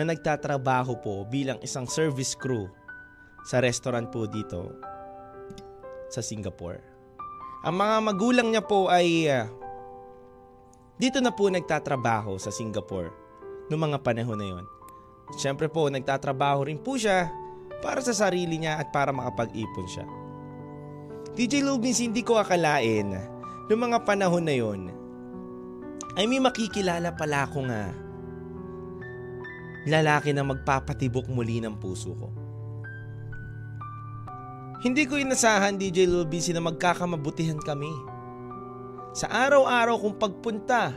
na 0.00 0.02
nagtatrabaho 0.08 0.96
po 1.04 1.28
bilang 1.28 1.60
isang 1.60 1.84
service 1.84 2.32
crew 2.32 2.72
sa 3.44 3.60
restaurant 3.60 4.08
po 4.08 4.24
dito 4.24 4.80
sa 6.08 6.24
Singapore. 6.24 6.80
Ang 7.68 7.76
mga 7.76 7.96
magulang 8.00 8.48
niya 8.48 8.64
po 8.64 8.88
ay 8.88 9.28
uh, 9.28 9.44
dito 10.96 11.20
na 11.20 11.36
po 11.36 11.52
nagtatrabaho 11.52 12.40
sa 12.40 12.48
Singapore 12.48 13.12
noong 13.68 13.92
mga 13.92 13.98
panahon 14.00 14.40
na 14.40 14.48
yon. 14.56 14.75
Siyempre 15.34 15.66
po 15.66 15.90
nagtatrabaho 15.90 16.70
rin 16.70 16.78
po 16.78 16.94
siya 16.94 17.26
para 17.82 17.98
sa 17.98 18.14
sarili 18.14 18.62
niya 18.62 18.78
at 18.78 18.94
para 18.94 19.10
makapag-ipon 19.10 19.86
siya. 19.90 20.06
DJ 21.34 21.66
Lubins 21.66 21.98
hindi 21.98 22.22
ko 22.22 22.38
akalain 22.38 23.12
noong 23.66 23.82
mga 23.90 23.98
panahon 24.06 24.46
na 24.46 24.54
yon 24.56 24.88
ay 26.16 26.24
may 26.24 26.40
makikilala 26.40 27.12
pala 27.12 27.44
ako 27.44 27.68
nga 27.68 27.92
lalaki 29.86 30.32
na 30.32 30.42
magpapatibok 30.42 31.28
muli 31.28 31.60
ng 31.60 31.76
puso 31.76 32.16
ko. 32.16 32.28
Hindi 34.80 35.04
ko 35.04 35.18
inasahan 35.18 35.76
DJ 35.76 36.08
Lubisi 36.08 36.54
na 36.54 36.62
magkakamabutihan 36.62 37.58
kami. 37.60 37.90
Sa 39.16 39.28
araw-araw 39.28 39.96
kong 39.96 40.16
pagpunta 40.20 40.92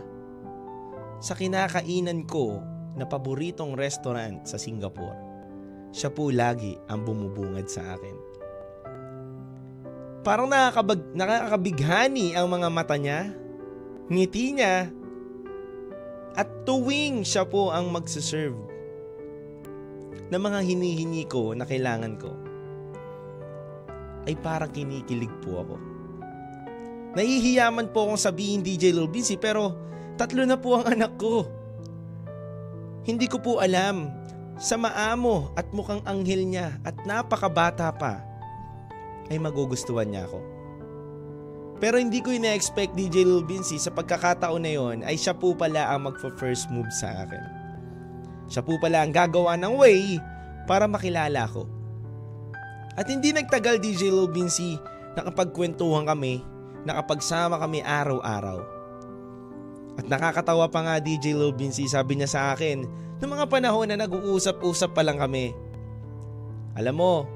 sa 1.19 1.33
kinakainan 1.35 2.23
ko 2.27 2.59
na 2.99 3.07
paboritong 3.07 3.79
restaurant 3.79 4.43
sa 4.43 4.59
Singapore, 4.59 5.15
siya 5.95 6.11
po 6.11 6.29
lagi 6.29 6.75
ang 6.91 7.07
bumubungad 7.07 7.65
sa 7.71 7.95
akin. 7.95 8.15
Parang 10.19 10.51
nakakabag, 10.51 11.15
nakakabighani 11.15 12.35
ang 12.35 12.51
mga 12.51 12.67
mata 12.67 12.99
niya, 12.99 13.31
ngiti 14.11 14.59
niya, 14.59 14.91
at 16.35 16.47
tuwing 16.67 17.23
siya 17.23 17.47
po 17.47 17.71
ang 17.71 17.89
magsaserve 17.89 18.59
ng 20.29 20.41
mga 20.43 20.59
hinihingi 20.61 21.25
ko 21.25 21.55
na 21.57 21.65
kailangan 21.65 22.19
ko, 22.19 22.31
ay 24.29 24.35
parang 24.37 24.69
kinikilig 24.69 25.31
po 25.41 25.63
ako. 25.65 25.75
Nahihiyaman 27.17 27.89
po 27.89 28.05
akong 28.05 28.21
sabihin 28.21 28.61
DJ 28.61 28.93
Lil 28.93 29.09
Busy 29.09 29.41
pero 29.41 29.73
tatlo 30.13 30.45
na 30.45 30.61
po 30.61 30.77
ang 30.77 30.93
anak 30.93 31.17
ko. 31.17 31.49
Hindi 33.07 33.25
ko 33.31 33.39
po 33.39 33.63
alam 33.63 34.11
sa 34.59 34.75
maamo 34.75 35.55
at 35.55 35.71
mukhang 35.71 36.03
anghel 36.03 36.43
niya 36.43 36.75
at 36.83 36.99
napakabata 37.07 37.87
pa 37.95 38.19
ay 39.31 39.39
magugustuhan 39.39 40.11
niya 40.11 40.27
ako. 40.27 40.39
Pero 41.79 41.95
hindi 41.95 42.19
ko 42.19 42.35
ina-expect 42.35 42.91
DJ 42.91 43.23
Lil 43.23 43.47
Vinci 43.47 43.79
sa 43.79 43.87
pagkakataon 43.87 44.59
na 44.59 44.71
yon 44.75 44.97
ay 45.07 45.15
siya 45.15 45.31
po 45.31 45.55
pala 45.55 45.87
ang 45.87 46.11
magfa-first 46.11 46.67
move 46.75 46.91
sa 46.91 47.23
akin. 47.23 47.43
Siya 48.51 48.59
po 48.59 48.75
pala 48.83 49.07
ang 49.07 49.15
gagawa 49.15 49.55
ng 49.55 49.79
way 49.79 50.19
para 50.67 50.91
makilala 50.91 51.47
ko. 51.47 51.63
At 52.99 53.07
hindi 53.07 53.31
nagtagal 53.31 53.79
DJ 53.79 54.11
Lil 54.11 54.27
Vinci, 54.27 54.75
nakapagkwentuhan 55.15 56.03
kami, 56.03 56.43
nakapagsama 56.83 57.55
kami 57.63 57.79
araw-araw. 57.79 58.78
At 59.99 60.07
nakakatawa 60.07 60.71
pa 60.71 60.79
nga 60.79 60.95
DJ 61.03 61.35
Lil 61.35 61.51
Vinci, 61.51 61.83
sabi 61.91 62.15
niya 62.15 62.31
sa 62.31 62.55
akin, 62.55 62.87
noong 63.19 63.31
mga 63.35 63.51
panahon 63.51 63.91
na 63.91 63.99
nag-uusap-usap 63.99 64.95
pa 64.95 65.03
lang 65.03 65.19
kami. 65.19 65.51
Alam 66.79 66.95
mo, 66.95 67.27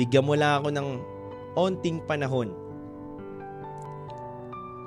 bigyan 0.00 0.24
mo 0.24 0.32
lang 0.32 0.64
ako 0.64 0.72
ng 0.72 0.88
onting 1.52 2.00
panahon 2.08 2.48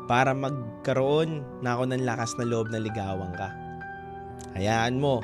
para 0.10 0.34
magkaroon 0.34 1.46
na 1.62 1.78
ako 1.78 1.86
ng 1.94 2.02
lakas 2.02 2.34
na 2.42 2.50
loob 2.50 2.74
na 2.74 2.82
ligawan 2.82 3.30
ka. 3.38 3.54
Hayaan 4.58 4.98
mo. 4.98 5.22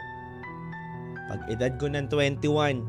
Pag 1.25 1.41
edad 1.50 1.74
ko 1.81 1.89
ng 1.89 2.05
21, 2.05 2.86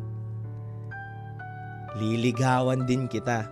liligawan 1.97 2.85
din 2.85 3.09
kita. 3.09 3.49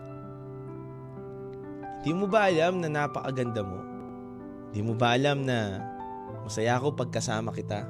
Di 2.04 2.12
mo 2.12 2.28
ba 2.28 2.52
alam 2.52 2.84
na 2.84 2.92
napakaganda 2.92 3.64
mo? 3.64 3.89
Di 4.70 4.86
mo 4.86 4.94
ba 4.94 5.18
alam 5.18 5.42
na 5.42 5.82
masaya 6.46 6.78
ako 6.78 6.94
pagkasama 6.94 7.50
kita? 7.50 7.82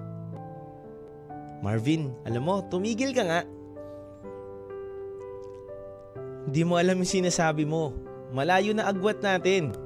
Marvin, 1.61 2.09
alam 2.25 2.41
mo, 2.41 2.65
tumigil 2.73 3.13
ka 3.13 3.21
nga. 3.21 3.45
Di 6.49 6.65
mo 6.65 6.81
alam 6.81 6.97
yung 6.97 7.15
sinasabi 7.21 7.69
mo. 7.69 7.93
Malayo 8.33 8.73
na 8.73 8.89
agwat 8.89 9.21
natin. 9.21 9.77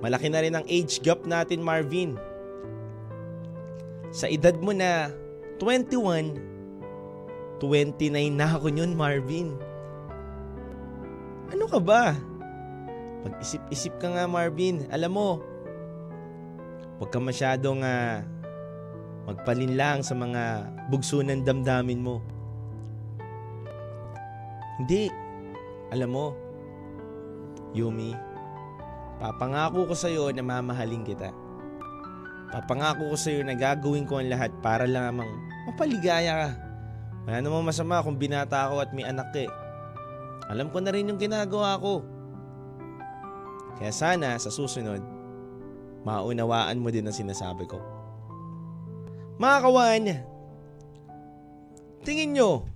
Malaki 0.00 0.32
na 0.32 0.40
rin 0.40 0.56
ang 0.56 0.64
age 0.64 1.04
gap 1.04 1.28
natin, 1.28 1.60
Marvin. 1.60 2.16
Sa 4.08 4.24
edad 4.24 4.56
mo 4.56 4.72
na 4.72 5.12
21, 5.60 7.60
29 7.60 8.32
na 8.32 8.56
ako 8.56 8.72
yun, 8.72 8.96
Marvin. 8.96 9.52
Ano 11.52 11.68
ka 11.68 11.76
ba? 11.76 12.16
Mag-isip-isip 13.28 14.00
ka 14.00 14.16
nga 14.16 14.24
Marvin. 14.24 14.88
Alam 14.88 15.12
mo, 15.12 15.28
huwag 16.98 17.10
ka 17.10 17.18
masyadong 17.18 17.82
uh, 17.82 18.22
magpalinlang 19.24 20.04
sa 20.04 20.12
mga 20.12 20.68
bugso 20.92 21.24
ng 21.24 21.42
damdamin 21.42 22.00
mo. 22.04 22.20
Hindi. 24.78 25.08
Alam 25.94 26.10
mo, 26.10 26.26
Yumi, 27.74 28.10
papangako 29.22 29.86
ko 29.90 29.94
sa 29.94 30.10
iyo 30.10 30.30
na 30.34 30.42
mamahalin 30.42 31.06
kita. 31.06 31.30
Papangako 32.50 33.14
ko 33.14 33.16
sa 33.18 33.30
iyo 33.30 33.46
na 33.46 33.54
gagawin 33.54 34.06
ko 34.06 34.18
ang 34.18 34.30
lahat 34.30 34.50
para 34.58 34.86
lamang 34.86 35.30
mapaligaya 35.70 36.32
ka. 36.46 36.50
Wala 37.24 37.38
namang 37.40 37.70
masama 37.70 38.02
kung 38.02 38.18
binata 38.18 38.68
ako 38.68 38.84
at 38.84 38.90
may 38.92 39.06
anak 39.06 39.30
eh. 39.38 39.50
Alam 40.50 40.68
ko 40.68 40.82
na 40.82 40.92
rin 40.92 41.08
yung 41.08 41.16
ginagawa 41.16 41.80
ko. 41.80 42.04
Kaya 43.80 43.90
sana 43.90 44.36
sa 44.36 44.52
susunod, 44.52 45.13
maunawaan 46.04 46.78
mo 46.78 46.92
din 46.92 47.08
ang 47.08 47.16
sinasabi 47.16 47.64
ko. 47.64 47.80
Mga 49.40 49.56
kawan, 49.64 50.04
tingin 52.06 52.38
nyo, 52.38 52.68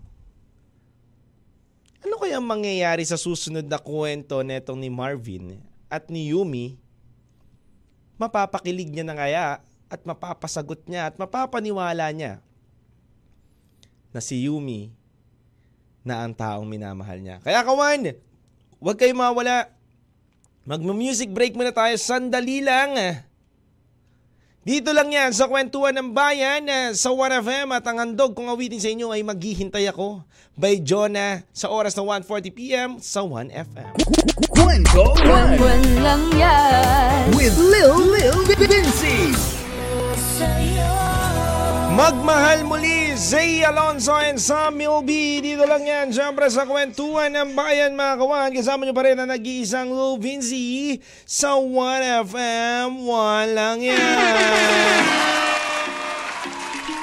ano 2.03 2.15
kaya 2.19 2.43
mangyayari 2.43 3.05
sa 3.07 3.21
susunod 3.21 3.69
na 3.69 3.79
kwento 3.79 4.41
netong 4.43 4.81
ni 4.81 4.91
Marvin 4.91 5.61
at 5.87 6.11
ni 6.11 6.35
Yumi? 6.35 6.81
Mapapakilig 8.19 8.91
niya 8.91 9.07
na 9.07 9.15
kaya 9.15 9.63
at 9.87 10.01
mapapasagot 10.03 10.83
niya 10.91 11.13
at 11.13 11.15
mapapaniwala 11.15 12.11
niya 12.11 12.43
na 14.11 14.19
si 14.19 14.49
Yumi 14.49 14.91
na 16.03 16.25
ang 16.25 16.35
taong 16.35 16.67
minamahal 16.67 17.21
niya. 17.21 17.39
Kaya 17.45 17.63
kawan, 17.63 18.17
huwag 18.81 18.97
kayo 18.99 19.15
mawala. 19.15 19.78
Magma-music 20.69 21.33
break 21.33 21.57
muna 21.57 21.73
tayo 21.73 21.97
sandali 21.97 22.61
lang. 22.61 22.93
Dito 24.69 24.93
lang 24.93 25.09
yan 25.09 25.33
sa 25.33 25.49
kwentuhan 25.49 25.97
ng 25.97 26.13
bayan 26.13 26.69
sa 26.93 27.09
1FM 27.09 27.73
at 27.73 27.89
ang 27.89 28.05
handog 28.05 28.37
kung 28.37 28.53
awitin 28.53 28.77
sa 28.77 28.93
inyo 28.93 29.09
ay 29.09 29.25
maghihintay 29.25 29.89
ako 29.89 30.29
by 30.61 30.77
Jonah 30.85 31.41
sa 31.57 31.73
oras 31.73 31.97
na 31.97 32.05
1.40pm 32.05 33.01
sa 33.01 33.25
1FM. 33.25 33.97
Kwento 34.53 35.17
One 35.25 35.57
1 35.57 35.65
one 35.73 35.89
lang 36.05 36.25
yan 36.37 37.33
with 37.33 37.57
Lil 37.57 37.97
Lil 38.13 38.37
Vinci. 38.45 39.58
Magmahal 41.99 42.63
muli, 42.63 43.19
Zay 43.19 43.67
Alonso 43.67 44.15
and 44.15 44.39
Sam 44.39 44.79
Milby. 44.79 45.43
Dito 45.43 45.67
lang 45.67 45.83
yan, 45.83 46.15
syempre 46.15 46.47
sa 46.47 46.63
kwentuhan 46.63 47.27
ng 47.35 47.59
bayan 47.59 47.99
mga 47.99 48.23
kawan. 48.23 48.55
Kasama 48.55 48.87
nyo 48.87 48.95
pa 48.95 49.03
rin 49.03 49.19
ang 49.19 49.27
nag-iisang 49.27 49.91
Lil 49.91 50.15
Vinci 50.23 51.03
sa 51.27 51.59
1FM. 51.59 53.03
Walang 53.03 53.83
yan. 53.83 55.03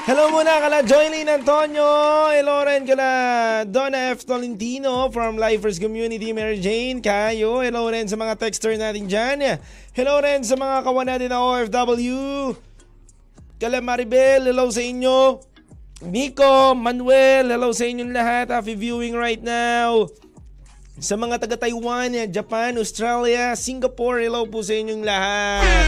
Hello 0.08 0.32
muna 0.32 0.64
kala 0.64 0.80
Joylene 0.86 1.44
Antonio, 1.44 2.32
hello 2.32 2.64
rin 2.64 2.88
kala 2.88 3.10
Donna 3.68 4.16
F. 4.16 4.24
Tolentino 4.24 5.12
from 5.12 5.36
Lifers 5.36 5.76
Community, 5.76 6.32
Mary 6.32 6.62
Jane, 6.62 7.04
Kayo, 7.04 7.60
hello 7.60 7.90
rin 7.92 8.08
sa 8.08 8.16
mga 8.16 8.38
texter 8.40 8.78
natin 8.80 9.12
dyan, 9.12 9.60
hello 9.92 10.22
rin 10.22 10.46
sa 10.46 10.56
mga 10.56 10.86
kawan 10.86 11.10
natin 11.10 11.34
na 11.34 11.42
OFW, 11.42 12.54
Kala 13.56 13.80
Maribel, 13.80 14.52
hello 14.52 14.68
sa 14.68 14.84
inyo. 14.84 15.40
Nico, 16.04 16.76
Manuel, 16.76 17.48
hello 17.48 17.72
sa 17.72 17.88
inyong 17.88 18.12
lahat. 18.12 18.52
Happy 18.52 18.76
viewing 18.76 19.16
right 19.16 19.40
now. 19.40 20.12
Sa 21.00 21.16
mga 21.16 21.40
taga 21.40 21.64
Taiwan, 21.64 22.12
Japan, 22.36 22.76
Australia, 22.76 23.56
Singapore, 23.56 24.28
hello 24.28 24.44
po 24.44 24.60
sa 24.60 24.76
inyong 24.76 25.08
lahat. 25.08 25.88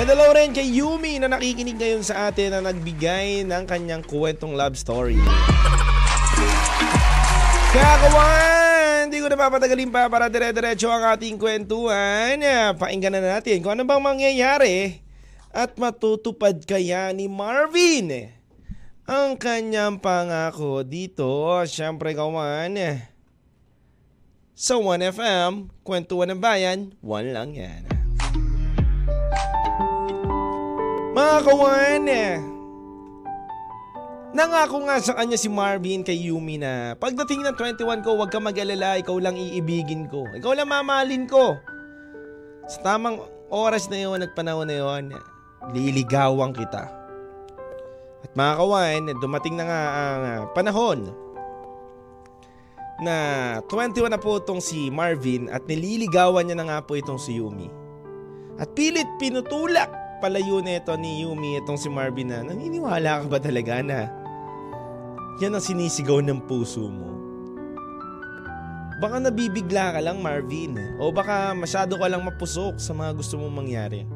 And 0.00 0.08
hello 0.08 0.32
rin 0.32 0.56
kay 0.56 0.64
Yumi 0.64 1.20
na 1.20 1.28
nakikinig 1.28 1.76
ngayon 1.76 2.00
sa 2.00 2.32
atin 2.32 2.56
na 2.56 2.64
nagbigay 2.64 3.44
ng 3.44 3.68
kanyang 3.68 4.00
kwentong 4.00 4.56
love 4.56 4.80
story. 4.80 5.20
Kaya 7.76 7.92
kawan, 8.08 9.12
hindi 9.12 9.20
ko 9.20 9.28
na 9.28 9.36
papatagalin 9.36 9.92
pa 9.92 10.08
para 10.08 10.32
dire-diretso 10.32 10.88
ang 10.88 11.12
ating 11.12 11.36
kwentuhan. 11.36 12.40
Painggan 12.80 13.20
na 13.20 13.36
natin 13.36 13.60
kung 13.60 13.76
ano 13.76 13.84
bang 13.84 14.00
mangyayari 14.00 15.04
at 15.56 15.72
matutupad 15.80 16.60
kaya 16.68 17.08
ni 17.16 17.32
Marvin 17.32 18.28
ang 19.08 19.40
kanyang 19.40 19.96
pangako 19.96 20.84
dito. 20.84 21.64
Siyempre 21.64 22.12
kawan, 22.12 22.76
sa 24.52 24.76
1FM, 24.76 25.72
kwentuhan 25.80 26.36
ng 26.36 26.40
bayan, 26.44 26.92
one 27.00 27.32
lang 27.32 27.56
yan. 27.56 27.88
Mga 31.16 31.38
kawan, 31.48 32.04
nangako 34.36 34.84
nga 34.84 35.00
sa 35.00 35.16
kanya 35.16 35.40
si 35.40 35.48
Marvin 35.48 36.04
kay 36.04 36.28
Yumi 36.28 36.60
na 36.60 36.92
pagdating 37.00 37.40
ng 37.40 37.56
21 37.56 38.04
ko, 38.04 38.20
huwag 38.20 38.28
ka 38.28 38.36
mag-alala, 38.36 39.00
ikaw 39.00 39.16
lang 39.16 39.40
iibigin 39.40 40.04
ko. 40.12 40.28
Ikaw 40.36 40.52
lang 40.52 40.68
mamahalin 40.68 41.24
ko. 41.24 41.56
Sa 42.68 42.84
tamang 42.84 43.24
oras 43.48 43.88
na 43.88 44.04
yun, 44.04 44.20
nagpanahon 44.20 44.68
na 44.68 44.76
yun, 44.76 45.16
liligawan 45.72 46.54
kita. 46.54 46.84
At 48.26 48.32
mga 48.34 48.52
kawan, 48.58 49.02
dumating 49.22 49.54
na 49.54 49.64
nga 49.64 49.80
ang 49.86 50.22
ah, 50.24 50.42
panahon 50.50 51.26
na 52.96 53.16
21 53.68 54.08
na 54.08 54.16
po 54.16 54.40
itong 54.40 54.60
si 54.60 54.88
Marvin 54.88 55.52
at 55.52 55.68
nililigawan 55.68 56.48
niya 56.48 56.56
na 56.56 56.66
nga 56.66 56.78
po 56.80 56.96
itong 56.96 57.20
si 57.20 57.36
Yumi. 57.36 57.68
At 58.56 58.72
pilit 58.72 59.06
pinutulak 59.20 59.92
palayo 60.24 60.64
nito 60.64 60.96
ni 60.96 61.24
Yumi 61.24 61.60
itong 61.60 61.76
si 61.76 61.92
Marvin 61.92 62.32
na 62.32 62.40
naniniwala 62.40 63.20
ka 63.20 63.26
ba 63.28 63.38
talaga 63.38 63.84
na 63.84 64.08
yan 65.36 65.52
ang 65.52 65.60
sinisigaw 65.60 66.24
ng 66.24 66.48
puso 66.48 66.88
mo? 66.88 67.12
Baka 68.96 69.20
nabibigla 69.20 69.92
ka 69.92 70.00
lang 70.00 70.24
Marvin 70.24 70.96
o 70.96 71.12
baka 71.12 71.52
masyado 71.52 72.00
ka 72.00 72.08
lang 72.08 72.24
mapusok 72.24 72.80
sa 72.80 72.96
mga 72.96 73.12
gusto 73.12 73.36
mong 73.36 73.60
mangyari. 73.60 74.08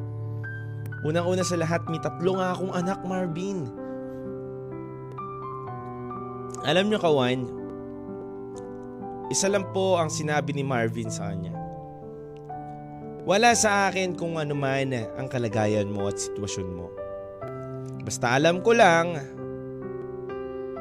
Unang-una 1.01 1.41
sa 1.41 1.57
lahat, 1.57 1.81
may 1.89 1.97
tatlo 1.97 2.37
nga 2.37 2.53
akong 2.53 2.73
anak, 2.77 3.01
Marvin. 3.01 3.65
Alam 6.61 6.93
nyo, 6.93 7.01
kawan, 7.01 7.41
isa 9.33 9.49
lang 9.49 9.65
po 9.73 9.97
ang 9.97 10.13
sinabi 10.13 10.53
ni 10.53 10.61
Marvin 10.61 11.09
sa 11.09 11.33
kanya. 11.33 11.57
Wala 13.25 13.53
sa 13.53 13.89
akin 13.89 14.17
kung 14.17 14.37
ano 14.37 14.57
man 14.57 14.91
ang 14.91 15.29
kalagayan 15.29 15.89
mo 15.89 16.09
at 16.09 16.17
sitwasyon 16.17 16.69
mo. 16.69 16.89
Basta 18.01 18.33
alam 18.33 18.65
ko 18.65 18.73
lang 18.73 19.13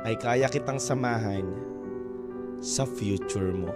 ay 0.08 0.16
kaya 0.16 0.48
kitang 0.48 0.80
samahan 0.80 1.44
sa 2.64 2.88
future 2.88 3.52
mo. 3.52 3.72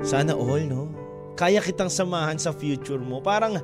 Sana 0.00 0.32
all, 0.32 0.64
no? 0.68 0.99
Kaya 1.40 1.64
kitang 1.64 1.88
samahan 1.88 2.36
sa 2.36 2.52
future 2.52 3.00
mo. 3.00 3.24
Parang 3.24 3.56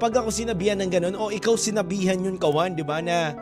pag 0.00 0.16
ako 0.16 0.32
sinabihan 0.32 0.80
ng 0.80 0.88
ganun, 0.88 1.16
o 1.20 1.28
ikaw 1.28 1.60
sinabihan 1.60 2.16
yun 2.16 2.40
kawan, 2.40 2.72
di 2.72 2.80
ba, 2.80 3.04
na 3.04 3.36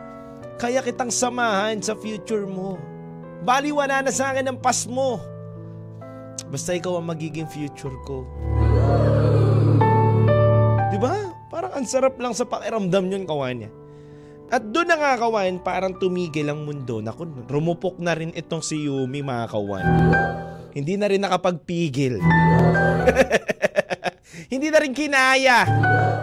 kaya 0.59 0.83
kitang 0.83 1.07
samahan 1.07 1.79
sa 1.79 1.95
future 1.95 2.43
mo. 2.43 2.75
Baliwala 3.47 4.03
na 4.03 4.11
sa 4.11 4.35
akin 4.35 4.51
ang 4.51 4.59
past 4.59 4.91
mo. 4.91 5.23
Basta 6.51 6.75
ikaw 6.75 6.99
ang 6.99 7.07
magiging 7.07 7.47
future 7.47 7.95
ko. 8.03 8.27
Di 10.91 10.99
ba? 10.99 11.31
Parang 11.47 11.71
ang 11.79 11.87
sarap 11.87 12.19
lang 12.19 12.35
sa 12.35 12.43
pakiramdam 12.43 13.07
yun, 13.07 13.23
kawan. 13.23 13.71
At 14.51 14.67
doon 14.67 14.91
na 14.91 14.99
nga, 14.99 15.15
kawan, 15.15 15.63
parang 15.63 15.95
tumigil 15.95 16.51
ang 16.51 16.67
mundo. 16.67 16.99
Naku, 16.99 17.23
rumupok 17.47 18.03
na 18.03 18.19
rin 18.19 18.35
itong 18.35 18.59
si 18.59 18.83
Yumi, 18.83 19.23
mga 19.23 19.47
kawan. 19.47 19.85
Hindi 20.75 20.99
na 20.99 21.07
rin 21.07 21.23
nakapagpigil. 21.23 22.19
Hindi 24.47 24.71
na 24.71 24.79
rin 24.79 24.95
kinaya. 24.95 25.67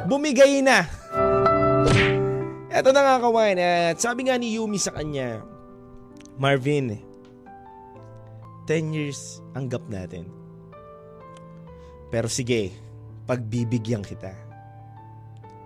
Bumigay 0.09 0.65
na. 0.65 0.89
Eto 2.73 2.89
na 2.91 3.05
nga 3.05 3.21
kawan. 3.21 3.61
At 3.61 4.01
sabi 4.01 4.27
nga 4.27 4.41
ni 4.41 4.57
Yumi 4.57 4.81
sa 4.81 4.97
kanya, 4.97 5.45
Marvin, 6.41 6.97
10 8.65 8.97
years 8.97 9.45
ang 9.53 9.69
gap 9.69 9.85
natin. 9.93 10.25
Pero 12.09 12.25
sige, 12.33 12.73
pagbibigyan 13.29 14.01
kita. 14.01 14.33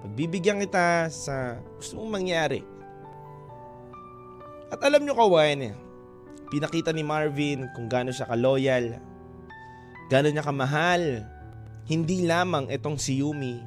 Pagbibigyan 0.02 0.58
kita 0.58 1.06
sa 1.14 1.62
gusto 1.78 2.02
mong 2.02 2.10
mangyari. 2.10 2.60
At 4.68 4.82
alam 4.82 5.06
nyo 5.06 5.14
kawan, 5.14 5.78
pinakita 6.50 6.90
ni 6.90 7.06
Marvin 7.06 7.70
kung 7.78 7.86
gaano 7.86 8.10
siya 8.10 8.26
ka-loyal, 8.26 8.98
gaano 10.10 10.28
niya 10.28 10.42
kamahal. 10.42 11.22
Hindi 11.88 12.28
lamang 12.28 12.68
itong 12.68 13.00
si 13.00 13.24
Yumi, 13.24 13.64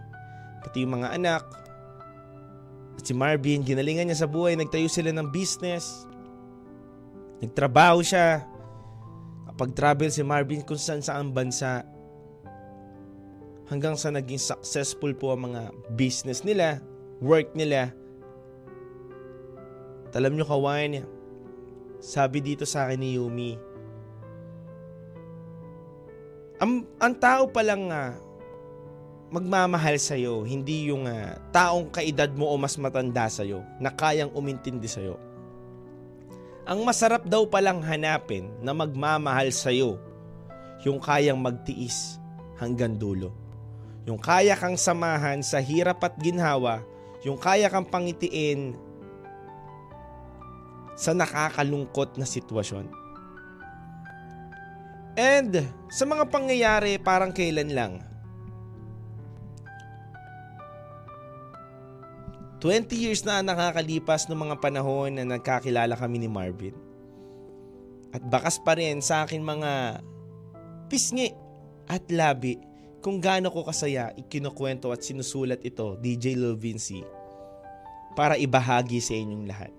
pati 0.61 0.85
yung 0.85 1.01
mga 1.01 1.17
anak. 1.17 1.43
At 2.95 3.03
si 3.03 3.17
Marvin, 3.17 3.65
ginalingan 3.65 4.07
niya 4.07 4.23
sa 4.23 4.29
buhay, 4.29 4.53
nagtayo 4.53 4.85
sila 4.85 5.09
ng 5.09 5.33
business. 5.33 6.05
Nagtrabaho 7.41 8.05
siya. 8.05 8.45
Pag-travel 9.57 10.13
si 10.13 10.21
Marvin 10.21 10.61
kung 10.61 10.77
saan 10.77 11.01
saan 11.05 11.33
bansa 11.33 11.85
hanggang 13.71 13.95
sa 13.95 14.11
naging 14.11 14.37
successful 14.37 15.15
po 15.15 15.31
ang 15.31 15.47
mga 15.47 15.71
business 15.95 16.43
nila, 16.43 16.83
work 17.23 17.55
nila. 17.55 17.95
At 20.11 20.19
alam 20.19 20.35
nyo 20.35 20.43
kawan, 20.43 21.07
sabi 22.03 22.43
dito 22.43 22.67
sa 22.67 22.85
akin 22.85 22.99
ni 22.99 23.15
Yumi, 23.15 23.55
ang, 26.61 26.85
ang 27.01 27.13
tao 27.17 27.49
pa 27.49 27.65
lang 27.65 27.89
nga 27.89 28.13
magmamahal 29.33 29.97
sa'yo, 29.97 30.45
hindi 30.45 30.93
yung 30.93 31.09
uh, 31.09 31.39
taong 31.49 31.89
kaedad 31.89 32.29
mo 32.37 32.51
o 32.51 32.59
mas 32.59 32.77
matanda 32.77 33.25
sa'yo 33.25 33.65
na 33.81 33.89
kayang 33.89 34.29
umintindi 34.35 34.85
sa'yo. 34.85 35.17
Ang 36.69 36.85
masarap 36.85 37.25
daw 37.25 37.49
palang 37.49 37.81
hanapin 37.81 38.53
na 38.61 38.77
magmamahal 38.77 39.49
sa'yo, 39.49 39.97
yung 40.85 41.01
kayang 41.01 41.41
magtiis 41.41 42.21
hanggang 42.61 42.93
dulo. 42.93 43.33
Yung 44.05 44.21
kaya 44.21 44.53
kang 44.53 44.77
samahan 44.77 45.41
sa 45.41 45.57
hirap 45.57 46.05
at 46.05 46.13
ginhawa, 46.21 46.85
yung 47.25 47.41
kaya 47.41 47.71
kang 47.73 47.87
pangitiin 47.89 48.77
sa 50.93 51.17
nakakalungkot 51.17 52.19
na 52.21 52.27
sitwasyon. 52.27 53.00
And 55.19 55.67
sa 55.91 56.07
mga 56.07 56.31
pangyayari 56.31 56.95
parang 56.95 57.35
kailan 57.35 57.75
lang. 57.75 57.93
20 62.61 62.93
years 62.93 63.25
na 63.25 63.41
nakakalipas 63.41 64.29
ng 64.29 64.37
mga 64.37 64.55
panahon 64.61 65.17
na 65.17 65.25
nagkakilala 65.25 65.97
kami 65.97 66.21
ni 66.21 66.29
Marvin. 66.29 66.77
At 68.13 68.21
bakas 68.21 68.61
pa 68.61 68.77
rin 68.77 69.01
sa 69.01 69.25
akin 69.25 69.41
mga 69.41 69.71
pisngi 70.85 71.33
at 71.89 72.05
labi 72.13 72.61
kung 73.01 73.17
gaano 73.17 73.49
ko 73.49 73.65
kasaya 73.65 74.13
ikinukwento 74.13 74.93
at 74.93 75.01
sinusulat 75.01 75.65
ito, 75.65 75.97
DJ 75.97 76.37
Lil 76.37 76.53
Vinci, 76.53 77.01
para 78.13 78.37
ibahagi 78.37 79.01
sa 79.01 79.17
inyong 79.17 79.45
lahat. 79.49 79.73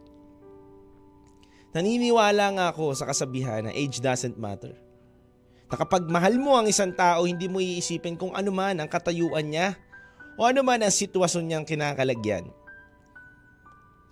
Naniniwala 1.70 2.50
nga 2.58 2.66
ako 2.74 2.98
sa 2.98 3.06
kasabihan 3.06 3.62
na 3.62 3.72
age 3.72 4.02
doesn't 4.02 4.34
matter 4.34 4.74
na 5.72 5.80
kapag 5.80 6.04
mahal 6.04 6.37
mo 6.37 6.52
ang 6.52 6.68
isang 6.68 6.92
tao, 6.92 7.24
hindi 7.24 7.48
mo 7.48 7.56
iisipin 7.56 8.20
kung 8.20 8.37
ano 8.37 8.52
man 8.52 8.76
ang 8.76 8.92
katayuan 8.92 9.48
niya 9.48 9.80
o 10.37 10.44
ano 10.44 10.61
man 10.61 10.85
ang 10.85 10.92
sitwasyon 10.92 11.48
niyang 11.48 11.64
kinakalagyan. 11.64 12.44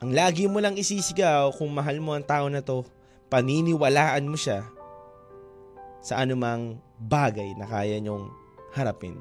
Ang 0.01 0.17
lagi 0.17 0.49
mo 0.49 0.57
lang 0.65 0.81
isisigaw 0.81 1.53
kung 1.53 1.69
mahal 1.77 2.01
mo 2.01 2.17
ang 2.17 2.25
tao 2.25 2.49
na 2.49 2.65
to, 2.65 2.81
paniniwalaan 3.29 4.25
mo 4.25 4.41
siya 4.41 4.65
sa 6.01 6.25
anumang 6.25 6.81
bagay 6.97 7.53
na 7.53 7.69
kaya 7.69 8.01
niyong 8.01 8.33
harapin. 8.73 9.21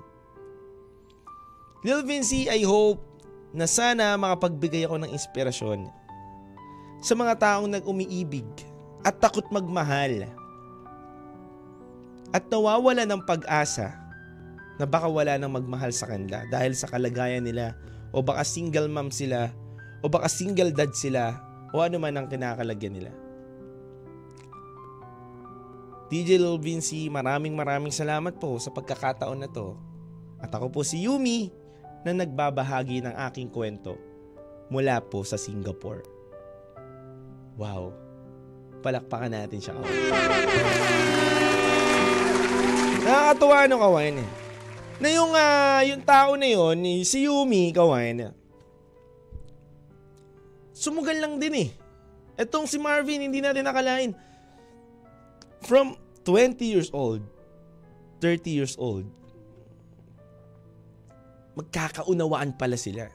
Lil 1.83 2.07
Vinci, 2.07 2.47
I 2.47 2.63
hope 2.63 3.03
na 3.51 3.67
sana 3.67 4.15
makapagbigay 4.15 4.87
ako 4.87 5.03
ng 5.03 5.11
inspirasyon 5.11 5.91
sa 7.03 7.19
mga 7.19 7.35
taong 7.35 7.67
nag-umiibig 7.67 8.47
at 9.03 9.19
takot 9.19 9.43
magmahal 9.51 10.23
at 12.29 12.45
nawawala 12.49 13.05
ng 13.09 13.21
pag-asa 13.25 13.97
na 14.77 14.85
baka 14.85 15.09
wala 15.09 15.35
nang 15.35 15.51
magmahal 15.51 15.91
sa 15.91 16.07
kanila 16.07 16.45
dahil 16.47 16.71
sa 16.77 16.87
kalagayan 16.87 17.43
nila 17.43 17.75
o 18.15 18.21
baka 18.23 18.45
single 18.45 18.87
mom 18.87 19.11
sila 19.11 19.51
o 19.99 20.07
baka 20.07 20.31
single 20.31 20.71
dad 20.71 20.93
sila 20.95 21.35
o 21.75 21.83
ano 21.83 21.99
man 21.99 22.15
ang 22.15 22.27
kinakalagyan 22.29 22.95
nila. 22.95 23.11
DJ 26.09 26.41
Lil 26.41 26.57
Vinci, 26.57 27.05
maraming 27.05 27.53
maraming 27.53 27.93
salamat 27.93 28.41
po 28.41 28.57
sa 28.57 28.73
pagkakataon 28.73 29.45
na 29.45 29.49
to. 29.49 29.77
At 30.41 30.49
ako 30.49 30.73
po 30.73 30.81
si 30.81 31.05
Yumi 31.05 31.53
na 32.01 32.17
nagbabahagi 32.17 33.05
ng 33.05 33.13
aking 33.29 33.53
kwento 33.53 33.93
mula 34.73 34.97
po 35.05 35.21
sa 35.21 35.37
Singapore. 35.37 36.01
Wow. 37.61 37.93
Palakpakan 38.81 39.37
natin 39.37 39.59
siya. 39.61 39.75
Nakakatuwa 43.09 43.65
no 43.65 43.81
kawan. 43.81 44.21
Na 45.01 45.07
yung, 45.09 45.33
uh, 45.33 45.81
yung 45.81 46.01
tao 46.05 46.37
na 46.37 46.45
yun, 46.45 46.77
si 47.01 47.25
Yumi 47.25 47.73
kawan, 47.73 48.29
sumugal 50.77 51.17
lang 51.17 51.41
din 51.41 51.55
eh. 51.57 51.69
Etong 52.37 52.69
si 52.69 52.77
Marvin, 52.77 53.25
hindi 53.25 53.41
natin 53.41 53.65
nakalain. 53.65 54.13
From 55.65 55.97
20 56.21 56.61
years 56.61 56.93
old, 56.93 57.25
30 58.21 58.45
years 58.45 58.77
old, 58.77 59.09
magkakaunawaan 61.57 62.53
pala 62.61 62.77
sila. 62.77 63.09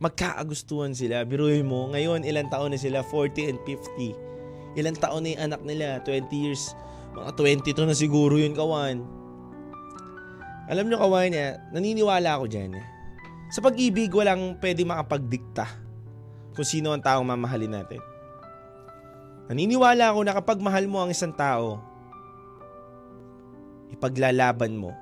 Magkaagustuhan 0.00 0.96
sila. 0.96 1.28
Biruin 1.28 1.68
mo, 1.68 1.92
ngayon 1.92 2.24
ilang 2.24 2.48
taon 2.48 2.72
na 2.72 2.80
sila? 2.80 3.04
40 3.04 3.52
and 3.52 3.60
50. 3.68 4.80
Ilang 4.80 4.96
taon 4.96 5.28
na 5.28 5.36
yung 5.36 5.42
anak 5.52 5.60
nila? 5.68 6.00
20 6.08 6.32
years 6.32 6.72
mga 7.16 7.30
22 7.34 7.90
na 7.90 7.96
siguro 7.96 8.38
yun, 8.38 8.54
kawan. 8.54 9.02
Alam 10.70 10.86
nyo, 10.86 10.98
kawan, 11.02 11.34
eh, 11.34 11.58
naniniwala 11.74 12.38
ako 12.38 12.46
dyan. 12.46 12.78
Eh. 12.78 12.86
Sa 13.50 13.58
pag-ibig, 13.58 14.14
walang 14.14 14.54
pwede 14.62 14.86
makapagdikta 14.86 15.66
kung 16.54 16.66
sino 16.66 16.94
ang 16.94 17.02
taong 17.02 17.26
mamahalin 17.26 17.74
natin. 17.82 17.98
Naniniwala 19.50 20.14
ako 20.14 20.20
na 20.22 20.32
kapag 20.38 20.62
mahal 20.62 20.86
mo 20.86 21.02
ang 21.02 21.10
isang 21.10 21.34
tao, 21.34 21.82
ipaglalaban 23.90 24.78
mo 24.78 24.94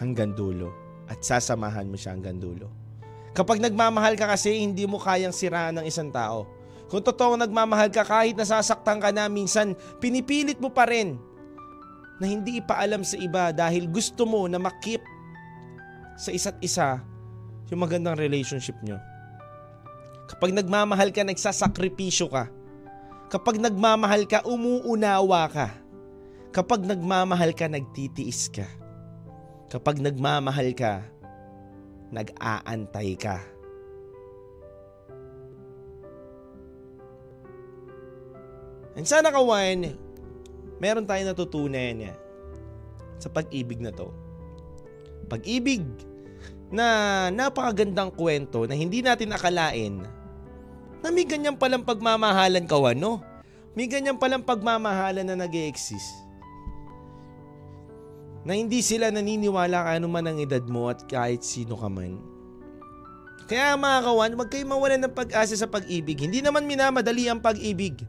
hanggang 0.00 0.32
dulo 0.32 0.72
at 1.04 1.20
sasamahan 1.20 1.84
mo 1.84 2.00
siya 2.00 2.16
hanggang 2.16 2.40
dulo. 2.40 2.72
Kapag 3.36 3.60
nagmamahal 3.60 4.16
ka 4.16 4.24
kasi, 4.24 4.64
hindi 4.64 4.88
mo 4.88 4.96
kayang 4.96 5.36
siraan 5.36 5.80
ng 5.80 5.86
isang 5.88 6.08
tao 6.08 6.48
kung 6.92 7.00
totoo 7.00 7.40
nagmamahal 7.40 7.88
ka 7.88 8.04
kahit 8.04 8.36
nasasaktan 8.36 9.00
ka 9.00 9.08
na 9.08 9.24
minsan, 9.24 9.72
pinipilit 9.96 10.60
mo 10.60 10.68
pa 10.68 10.84
rin 10.84 11.16
na 12.20 12.28
hindi 12.28 12.60
ipaalam 12.60 13.00
sa 13.00 13.16
iba 13.16 13.48
dahil 13.48 13.88
gusto 13.88 14.28
mo 14.28 14.44
na 14.44 14.60
makip 14.60 15.00
sa 16.20 16.28
isa't 16.28 16.60
isa 16.60 17.00
yung 17.72 17.80
magandang 17.80 18.20
relationship 18.20 18.76
nyo. 18.84 19.00
Kapag 20.28 20.52
nagmamahal 20.52 21.16
ka, 21.16 21.24
nagsasakripisyo 21.24 22.28
ka. 22.28 22.52
Kapag 23.32 23.56
nagmamahal 23.56 24.28
ka, 24.28 24.44
umuunawa 24.44 25.48
ka. 25.48 25.72
Kapag 26.52 26.84
nagmamahal 26.84 27.56
ka, 27.56 27.72
nagtitiis 27.72 28.52
ka. 28.52 28.68
Kapag 29.72 29.96
nagmamahal 29.96 30.76
ka, 30.76 31.08
nag-aantay 32.12 33.16
ka. 33.16 33.40
And 38.92 39.08
sana 39.08 39.32
kawan, 39.32 39.96
meron 40.76 41.08
tayong 41.08 41.32
natutunan 41.32 42.12
sa 43.16 43.30
pag-ibig 43.32 43.80
na 43.80 43.94
to. 43.94 44.12
Pag-ibig 45.30 45.86
na 46.72 47.28
napakagandang 47.30 48.12
kwento 48.12 48.64
na 48.64 48.74
hindi 48.74 49.04
natin 49.04 49.32
akalain 49.32 50.02
na 51.04 51.08
may 51.12 51.28
ganyan 51.28 51.54
palang 51.54 51.84
pagmamahalan 51.84 52.64
kawan, 52.64 52.98
no? 52.98 53.20
May 53.72 53.88
ganyan 53.88 54.20
palang 54.20 54.44
pagmamahalan 54.44 55.24
na 55.24 55.36
nag 55.36 55.54
exist 55.56 56.12
Na 58.44 58.52
hindi 58.52 58.82
sila 58.84 59.08
naniniwala 59.08 59.86
ka 59.86 59.90
ano 59.96 60.10
man 60.10 60.26
ang 60.26 60.38
edad 60.42 60.62
mo 60.66 60.90
at 60.90 61.06
kahit 61.06 61.46
sino 61.46 61.78
ka 61.78 61.86
man. 61.86 62.18
Kaya 63.46 63.78
mga 63.78 63.98
kawan, 64.02 64.32
wag 64.38 64.50
kayo 64.50 64.64
mawalan 64.66 65.00
ng 65.06 65.14
pag-asa 65.14 65.54
sa 65.54 65.68
pag-ibig. 65.70 66.18
Hindi 66.18 66.42
naman 66.42 66.66
minamadali 66.66 67.28
ang 67.30 67.38
pag-ibig. 67.38 68.02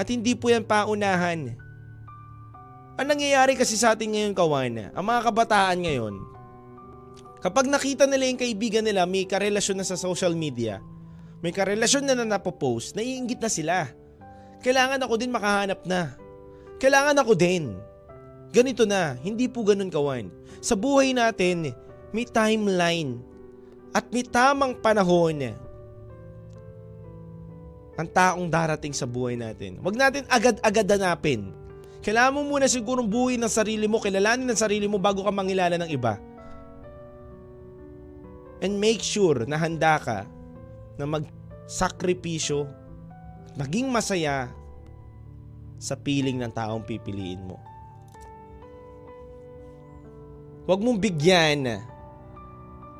At 0.00 0.08
hindi 0.08 0.32
po 0.32 0.48
yan 0.48 0.64
paunahan. 0.64 1.52
Ang 2.96 3.06
nangyayari 3.12 3.52
kasi 3.52 3.76
sa 3.76 3.92
atin 3.92 4.16
ngayon 4.16 4.32
kawan, 4.32 4.96
ang 4.96 5.04
mga 5.04 5.20
kabataan 5.28 5.84
ngayon, 5.84 6.16
kapag 7.44 7.68
nakita 7.68 8.08
nila 8.08 8.24
yung 8.32 8.40
kaibigan 8.40 8.80
nila 8.80 9.04
may 9.04 9.28
karelasyon 9.28 9.76
na 9.76 9.84
sa 9.84 10.00
social 10.00 10.32
media, 10.32 10.80
may 11.44 11.52
karelasyon 11.52 12.08
na 12.08 12.16
na 12.16 12.24
napopost, 12.24 12.96
naiingit 12.96 13.44
na 13.44 13.52
sila. 13.52 13.92
Kailangan 14.64 15.04
ako 15.04 15.20
din 15.20 15.32
makahanap 15.32 15.84
na. 15.84 16.16
Kailangan 16.80 17.20
ako 17.20 17.36
din. 17.36 17.76
Ganito 18.56 18.88
na, 18.88 19.20
hindi 19.20 19.52
po 19.52 19.68
ganun 19.68 19.92
kawan. 19.92 20.32
Sa 20.64 20.80
buhay 20.80 21.12
natin, 21.12 21.76
may 22.08 22.24
timeline 22.24 23.20
at 23.92 24.08
may 24.08 24.24
tamang 24.24 24.80
panahon 24.80 25.52
ang 28.00 28.08
taong 28.08 28.48
darating 28.48 28.96
sa 28.96 29.04
buhay 29.04 29.36
natin. 29.36 29.76
Huwag 29.84 29.92
natin 29.92 30.24
agad-agad 30.32 30.88
hanapin. 30.96 31.52
Kailangan 32.00 32.32
mo 32.32 32.40
muna 32.48 32.64
sigurong 32.64 33.04
buhay 33.04 33.36
ng 33.36 33.52
sarili 33.52 33.84
mo, 33.84 34.00
kilalanin 34.00 34.48
ng 34.48 34.56
sarili 34.56 34.88
mo 34.88 34.96
bago 34.96 35.20
ka 35.20 35.28
mangilala 35.28 35.76
ng 35.76 35.90
iba. 35.92 36.16
And 38.64 38.80
make 38.80 39.04
sure 39.04 39.44
na 39.44 39.60
handa 39.60 40.00
ka 40.00 40.24
na 40.96 41.04
magsakripisyo, 41.04 42.64
maging 43.60 43.92
masaya 43.92 44.48
sa 45.76 45.92
piling 45.92 46.40
ng 46.40 46.52
taong 46.56 46.84
pipiliin 46.88 47.44
mo. 47.44 47.60
Huwag 50.64 50.80
mong 50.80 51.00
bigyan. 51.04 51.84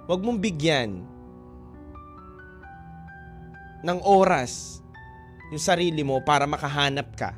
Huwag 0.05 0.21
mong 0.21 0.41
bigyan 0.45 1.09
ng 3.81 3.99
oras 4.05 4.80
yung 5.51 5.63
sarili 5.63 6.07
mo 6.07 6.23
para 6.23 6.47
makahanap 6.47 7.11
ka 7.19 7.35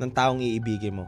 ng 0.00 0.10
taong 0.10 0.40
iibigin 0.40 1.04
mo. 1.04 1.06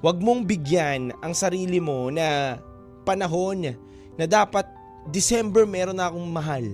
Huwag 0.00 0.20
mong 0.20 0.44
bigyan 0.44 1.12
ang 1.20 1.34
sarili 1.36 1.80
mo 1.80 2.08
na 2.12 2.56
panahon 3.04 3.76
na 4.16 4.24
dapat 4.24 4.64
December 5.08 5.68
meron 5.68 5.96
na 5.96 6.08
akong 6.08 6.28
mahal. 6.28 6.64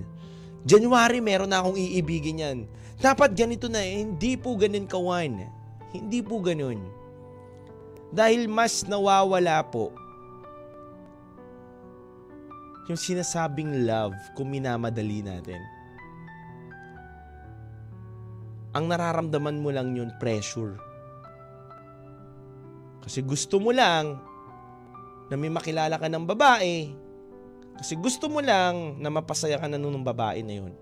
January 0.63 1.19
meron 1.19 1.51
na 1.51 1.59
akong 1.59 1.75
iibigin 1.75 2.43
yan. 2.43 2.57
Dapat 3.03 3.35
ganito 3.35 3.67
na 3.67 3.83
eh. 3.83 4.05
Hindi 4.05 4.39
po 4.39 4.55
ganun 4.55 4.87
kawan. 4.87 5.43
Hindi 5.91 6.19
po 6.23 6.39
ganun. 6.39 6.79
Dahil 8.13 8.47
mas 8.47 8.85
nawawala 8.85 9.65
po 9.67 9.91
yung 12.87 12.99
sinasabing 12.99 13.87
love 13.87 14.15
kung 14.35 14.51
minamadali 14.51 15.23
natin. 15.23 15.59
Ang 18.73 18.89
nararamdaman 18.89 19.61
mo 19.61 19.69
lang 19.69 19.93
yun, 19.93 20.09
pressure. 20.17 20.77
Kasi 23.05 23.21
gusto 23.21 23.61
mo 23.61 23.69
lang 23.69 24.17
na 25.29 25.35
may 25.37 25.53
makilala 25.53 26.01
ka 26.01 26.09
ng 26.09 26.25
babae. 26.25 26.89
Kasi 27.77 27.93
gusto 27.97 28.29
mo 28.29 28.41
lang 28.41 28.97
na 28.97 29.13
mapasaya 29.13 29.61
ka 29.61 29.69
na 29.69 29.77
nung 29.77 30.01
babae 30.01 30.41
na 30.41 30.61
yun. 30.61 30.73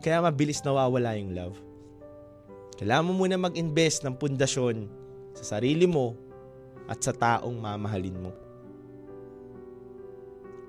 Kaya 0.00 0.24
mabilis 0.24 0.64
nawawala 0.64 1.14
yung 1.20 1.36
love. 1.36 1.56
Kailangan 2.80 3.06
mo 3.06 3.12
muna 3.14 3.38
mag-invest 3.38 4.02
ng 4.02 4.16
pundasyon 4.16 4.88
sa 5.36 5.56
sarili 5.56 5.86
mo 5.86 6.16
at 6.90 6.98
sa 6.98 7.14
taong 7.14 7.54
mamahalin 7.54 8.18
mo. 8.18 8.32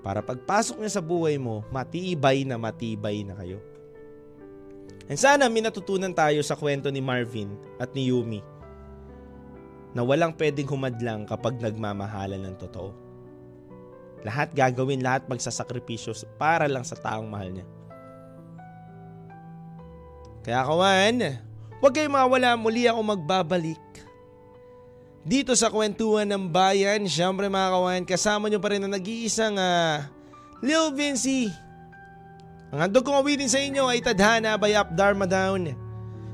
Para 0.03 0.19
pagpasok 0.19 0.83
niya 0.83 0.99
sa 0.99 1.03
buhay 1.03 1.39
mo, 1.39 1.63
matibay 1.71 2.43
na 2.43 2.59
matibay 2.59 3.23
na 3.23 3.39
kayo. 3.39 3.63
And 5.11 5.19
sana 5.19 5.51
may 5.51 5.59
natutunan 5.59 6.15
tayo 6.15 6.39
sa 6.45 6.55
kwento 6.55 6.87
ni 6.87 7.03
Marvin 7.03 7.51
at 7.75 7.91
ni 7.91 8.07
Yumi 8.07 8.39
na 9.93 10.01
walang 10.01 10.33
pwedeng 10.39 10.65
humadlang 10.65 11.27
kapag 11.29 11.61
nagmamahalan 11.61 12.41
ng 12.49 12.55
totoo. 12.57 12.91
Lahat 14.23 14.49
gagawin, 14.55 15.03
lahat 15.03 15.27
magsasakripisyo 15.29 16.15
para 16.39 16.65
lang 16.65 16.81
sa 16.81 16.97
taong 16.97 17.27
mahal 17.27 17.51
niya. 17.51 17.67
Kaya 20.43 20.59
kawan, 20.63 21.15
huwag 21.79 21.93
kayong 21.93 22.15
mawala 22.15 22.55
muli 22.55 22.87
ako 22.87 22.99
magbabalik. 23.03 23.83
Dito 25.23 25.55
sa 25.55 25.71
kwentuhan 25.71 26.27
ng 26.27 26.51
bayan, 26.51 27.07
syempre 27.07 27.47
mga 27.47 27.69
kawan, 27.71 28.03
kasama 28.03 28.51
nyo 28.51 28.59
pa 28.59 28.75
rin 28.75 28.83
na 28.83 28.91
nag-iisang 28.91 29.55
uh, 29.55 30.03
Lil 30.59 30.91
Vinci 30.95 31.47
ang 32.73 32.89
handog 32.89 33.05
kong 33.05 33.21
awitin 33.21 33.45
sa 33.45 33.61
inyo 33.61 33.85
ay 33.85 34.01
Tadhana 34.01 34.57
by 34.57 34.73
Up 34.73 34.89
Dharma 34.97 35.29
Down. 35.29 35.77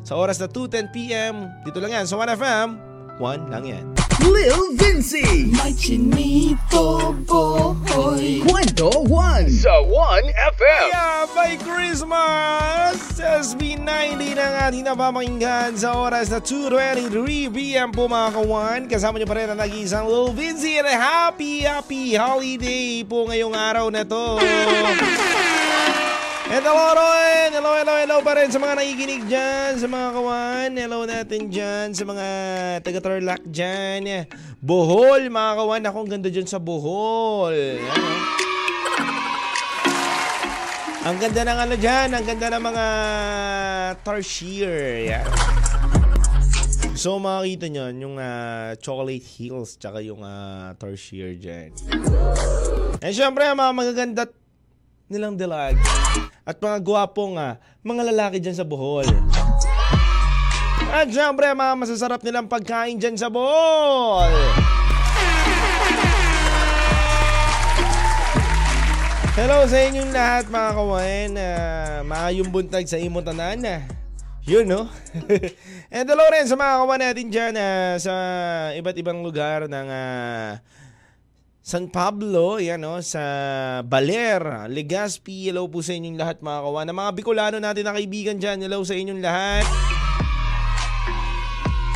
Sa 0.08 0.15
oras 0.15 0.39
na 0.39 0.47
2.10pm, 0.47 1.67
dito 1.67 1.84
lang 1.84 1.91
yan 1.91 2.08
sa 2.08 2.15
1FM, 2.15 2.80
1 3.19 3.52
lang 3.52 3.63
yan. 3.67 3.86
Lil 4.23 4.80
Vinci. 4.80 5.52
May 5.52 5.75
chinito 5.75 7.12
boy. 7.28 8.39
Kwento 8.47 8.88
1 9.04 9.52
sa 9.52 9.84
1FM. 9.84 10.88
Yeah, 10.88 11.28
by 11.36 11.60
Christmas! 11.60 13.19
SB90 13.19 14.39
na 14.39 14.45
nga 14.47 14.62
ating 14.71 14.88
napapakinggan 14.88 15.75
sa 15.75 15.91
oras 15.99 16.32
na 16.32 16.39
2.23pm 16.39 17.91
po 17.91 18.08
mga 18.08 18.30
kawan. 18.39 18.82
Kasama 18.88 19.19
niyo 19.19 19.28
pa 19.28 19.36
rin 19.36 19.52
ang 19.52 19.60
nag-iisang 19.60 20.08
Lil 20.08 20.32
Vinci 20.32 20.80
and 20.80 20.88
a 20.88 20.95
happy, 20.95 21.67
happy 21.67 22.15
holiday 22.15 23.04
po 23.04 23.28
ngayong 23.28 23.56
araw 23.56 23.91
na 23.91 24.08
to. 24.08 24.39
Hello, 26.50 26.74
Roy! 26.74 27.54
Hello, 27.54 27.78
hello, 27.78 27.94
hello 27.94 28.18
pa 28.26 28.34
rin 28.34 28.50
sa 28.50 28.58
mga 28.58 28.82
nakikinig 28.82 29.22
dyan, 29.30 29.78
sa 29.78 29.86
mga 29.86 30.08
kawan. 30.18 30.72
Hello 30.74 31.06
natin 31.06 31.46
dyan, 31.46 31.94
sa 31.94 32.10
mga 32.10 32.26
taga-Tarlac 32.82 33.46
dyan. 33.46 34.26
Bohol, 34.58 35.30
mga 35.30 35.52
kawan. 35.62 35.86
Ako, 35.86 35.98
ang 36.02 36.10
ganda 36.10 36.26
dyan 36.34 36.50
sa 36.50 36.58
Bohol. 36.58 37.54
Yan, 37.54 38.02
oh. 38.02 38.22
Ang 41.06 41.22
ganda 41.22 41.42
ng 41.46 41.60
ano 41.70 41.76
dyan, 41.78 42.18
ang 42.18 42.26
ganda 42.26 42.48
ng 42.58 42.64
mga 42.66 42.86
tarsier. 44.02 45.06
Yan. 45.06 45.30
So 46.98 47.22
makikita 47.22 47.70
nyo 47.70 47.94
yung 47.94 48.18
uh, 48.18 48.74
chocolate 48.82 49.22
hills 49.22 49.78
tsaka 49.78 50.02
yung 50.02 50.26
uh, 50.26 50.74
tarsier 50.82 51.38
dyan. 51.38 51.78
And 53.06 53.14
syempre, 53.14 53.46
mga 53.54 53.72
magaganda 53.78 54.26
nilang 55.10 55.34
dilag 55.34 55.74
at 56.45 56.62
mga 56.62 56.78
gwapong 56.86 57.34
uh, 57.34 57.58
mga 57.82 58.13
lalaki 58.13 58.38
dyan 58.38 58.54
sa 58.54 58.62
Bohol. 58.62 59.10
At 60.89 61.10
syempre, 61.10 61.50
mga 61.50 61.74
masasarap 61.78 62.22
nilang 62.22 62.45
pagkain 62.45 63.02
dyan 63.02 63.17
sa 63.17 63.30
Bohol. 63.30 64.30
Hello 69.34 69.65
sa 69.65 69.78
inyong 69.82 70.12
lahat 70.13 70.45
mga 70.45 70.69
kawain. 70.78 71.32
Uh, 71.34 71.98
maayong 72.06 72.50
buntag 72.54 72.86
sa 72.86 73.02
imong 73.02 73.26
tanan. 73.26 73.65
Uh, 73.65 73.82
yun 74.45 74.65
no? 74.69 74.89
And 75.93 76.06
hello 76.06 76.26
rin 76.30 76.45
sa 76.45 76.58
mga 76.58 76.74
kawan 76.86 77.02
natin 77.02 77.28
dyan 77.34 77.54
uh, 77.58 77.98
sa 77.98 78.13
iba't 78.78 78.98
ibang 78.98 79.26
lugar 79.26 79.65
ng 79.65 79.88
uh, 79.89 80.58
San 81.69 81.86
Pablo, 81.86 82.58
yan 82.58 82.82
no, 82.82 82.97
sa 83.05 83.21
Baler, 83.86 84.65
Legazpi, 84.73 85.53
hello 85.53 85.69
po 85.69 85.86
sa 85.86 85.93
inyong 85.93 86.17
lahat 86.17 86.41
mga 86.41 86.65
kawan. 86.65 86.89
Mga 86.89 87.12
Bicolano 87.13 87.58
natin 87.62 87.86
na 87.86 87.93
kaibigan 87.93 88.41
dyan, 88.41 88.65
hello 88.65 88.82
sa 88.82 88.97
inyong 88.97 89.21
lahat. 89.21 89.69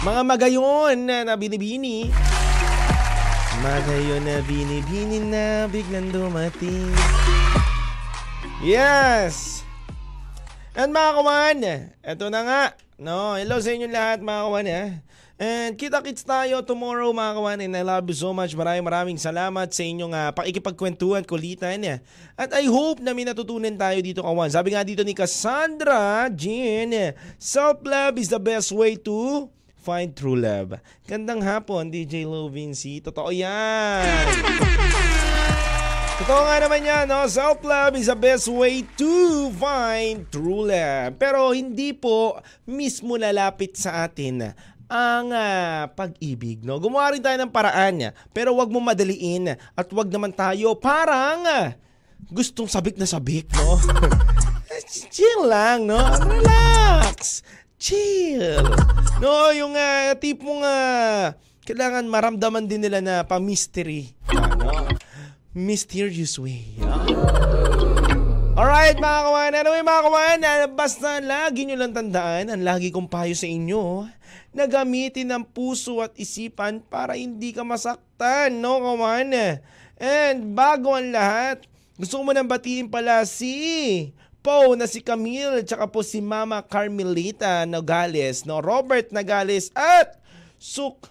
Mga 0.06 0.22
magayon 0.30 0.98
na, 1.10 1.34
binibini. 1.34 2.14
Magayon 3.66 4.22
na 4.22 4.46
binibini 4.46 5.18
na 5.18 5.66
biglang 5.66 6.14
dumating. 6.14 6.94
Yes! 8.62 9.66
And 10.78 10.94
mga 10.94 11.12
kawan, 11.18 11.58
eto 12.06 12.30
na 12.30 12.46
nga. 12.46 12.64
No, 13.02 13.42
hello 13.42 13.58
sa 13.58 13.74
inyong 13.74 13.90
lahat 13.90 14.22
mga 14.22 14.42
kawan 14.46 14.70
ha. 14.70 14.84
And 15.42 15.74
kita-kits 15.74 16.22
tayo 16.22 16.62
tomorrow 16.62 17.10
mga 17.10 17.34
kawan 17.34 17.60
and 17.66 17.74
I 17.74 17.82
love 17.82 18.06
you 18.06 18.14
so 18.14 18.30
much. 18.38 18.54
Maraming 18.54 18.86
maraming 18.86 19.18
salamat 19.18 19.66
sa 19.74 19.82
inyong 19.82 20.14
uh, 20.14 20.30
pakikipagkwentuhan, 20.30 21.26
kulitan. 21.26 21.82
Eh. 21.82 21.98
At 22.38 22.54
I 22.54 22.70
hope 22.70 23.02
na 23.02 23.18
may 23.18 23.26
natutunan 23.26 23.74
tayo 23.74 23.98
dito 24.06 24.22
kawan. 24.22 24.54
Sabi 24.54 24.78
nga 24.78 24.86
dito 24.86 25.02
ni 25.02 25.18
Cassandra 25.18 26.30
Jean, 26.30 27.18
self-love 27.42 28.22
is 28.22 28.30
the 28.30 28.38
best 28.38 28.70
way 28.78 28.94
to 28.94 29.50
find 29.82 30.14
true 30.14 30.38
love. 30.38 30.78
Gandang 31.10 31.42
hapon, 31.42 31.90
DJ 31.90 32.30
Low 32.30 32.48
Vinci. 32.48 33.02
Totoo 33.02 33.34
yan. 33.34 34.06
Totoo 36.24 36.46
nga 36.46 36.56
naman 36.62 36.86
yan, 36.88 37.04
no? 37.10 37.26
Self-love 37.28 38.00
is 38.00 38.08
the 38.08 38.16
best 38.16 38.48
way 38.48 38.86
to 38.96 39.50
find 39.60 40.24
true 40.32 40.70
love. 40.70 41.18
Pero 41.20 41.52
hindi 41.52 41.92
po 41.92 42.40
mismo 42.64 43.20
lalapit 43.20 43.76
sa 43.76 44.08
atin 44.08 44.56
ang 44.92 45.32
uh, 45.32 45.90
pag-ibig, 45.94 46.62
no? 46.64 46.80
Gumawa 46.80 47.16
rin 47.16 47.24
tayo 47.24 47.38
ng 47.40 47.54
paraan 47.54 48.12
pero 48.36 48.56
wag 48.58 48.70
mo 48.70 48.84
madaliin 48.84 49.56
at 49.56 49.88
wag 49.92 50.10
naman 50.12 50.36
tayo 50.36 50.76
parang 50.78 51.44
uh, 51.46 51.68
gustong 52.32 52.68
sabik 52.68 53.00
na 53.00 53.08
sabik, 53.08 53.48
no? 53.56 53.80
Chill 55.14 55.48
lang, 55.48 55.86
no? 55.88 56.02
Relax. 56.22 57.46
Chill. 57.78 58.64
No, 59.22 59.52
yung 59.54 59.76
uh, 59.76 60.16
tipong 60.18 60.64
uh, 60.64 61.36
kailangan 61.64 62.10
maramdaman 62.10 62.68
din 62.68 62.84
nila 62.84 63.00
na 63.00 63.16
pa-mystery. 63.24 64.16
Ano? 64.32 64.90
Mysterious 65.54 66.42
way. 66.42 66.76
No? 66.82 67.04
Alright 68.54 69.02
mga 69.02 69.22
kawan, 69.26 69.52
anyway 69.58 69.82
mga 69.82 70.04
kawan, 70.06 70.40
basta 70.78 71.18
lagi 71.26 71.66
nyo 71.66 71.74
lang 71.74 71.90
tandaan, 71.90 72.54
ang 72.54 72.62
lagi 72.62 72.94
kong 72.94 73.10
payo 73.10 73.34
sa 73.34 73.50
inyo, 73.50 74.06
na 74.54 74.70
gamitin 74.70 75.34
ang 75.34 75.44
puso 75.44 76.00
at 76.00 76.14
isipan 76.16 76.80
para 76.80 77.18
hindi 77.18 77.52
ka 77.52 77.66
masaktan, 77.66 78.62
no 78.62 78.80
kawan? 78.80 79.60
And 79.98 80.54
bago 80.54 80.94
ang 80.94 81.10
lahat, 81.10 81.66
gusto 81.98 82.22
ko 82.22 82.32
nang 82.32 82.48
batiin 82.48 82.88
pala 82.88 83.26
si 83.26 84.14
Po 84.44 84.76
na 84.76 84.92
si 84.92 85.00
Camille, 85.00 85.64
tsaka 85.64 85.88
po 85.88 86.04
si 86.04 86.20
Mama 86.20 86.60
Carmelita 86.60 87.64
Nogales, 87.64 88.44
no? 88.44 88.60
Robert 88.60 89.08
Nogales 89.16 89.72
at 89.72 90.20
Suk 90.60 91.08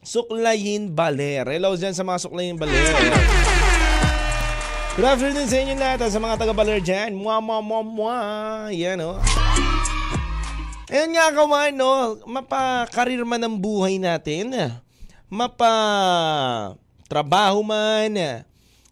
Suklayin 0.00 0.96
Baler. 0.96 1.44
Hello 1.44 1.76
dyan 1.76 1.92
sa 1.92 2.00
mga 2.00 2.24
Suklayin 2.24 2.56
Baler. 2.56 2.88
Good 4.96 5.04
afternoon 5.04 5.44
sa 5.44 5.56
inyo 5.60 5.74
lahat 5.76 6.08
sa 6.08 6.20
mga 6.20 6.36
taga-baler 6.40 6.80
dyan. 6.80 7.12
Mwa, 7.12 7.44
mwa, 7.44 7.60
mwa, 7.60 7.80
mwa. 7.84 8.18
Yan, 8.72 9.00
oh. 9.04 9.20
Ayun 10.92 11.16
nga 11.16 11.32
kawan, 11.32 11.72
no? 11.72 12.20
Mapa-career 12.28 13.24
man 13.24 13.40
ang 13.40 13.56
buhay 13.56 13.96
natin. 13.96 14.52
Mapa 15.32 15.72
trabaho 17.08 17.64
man, 17.64 18.44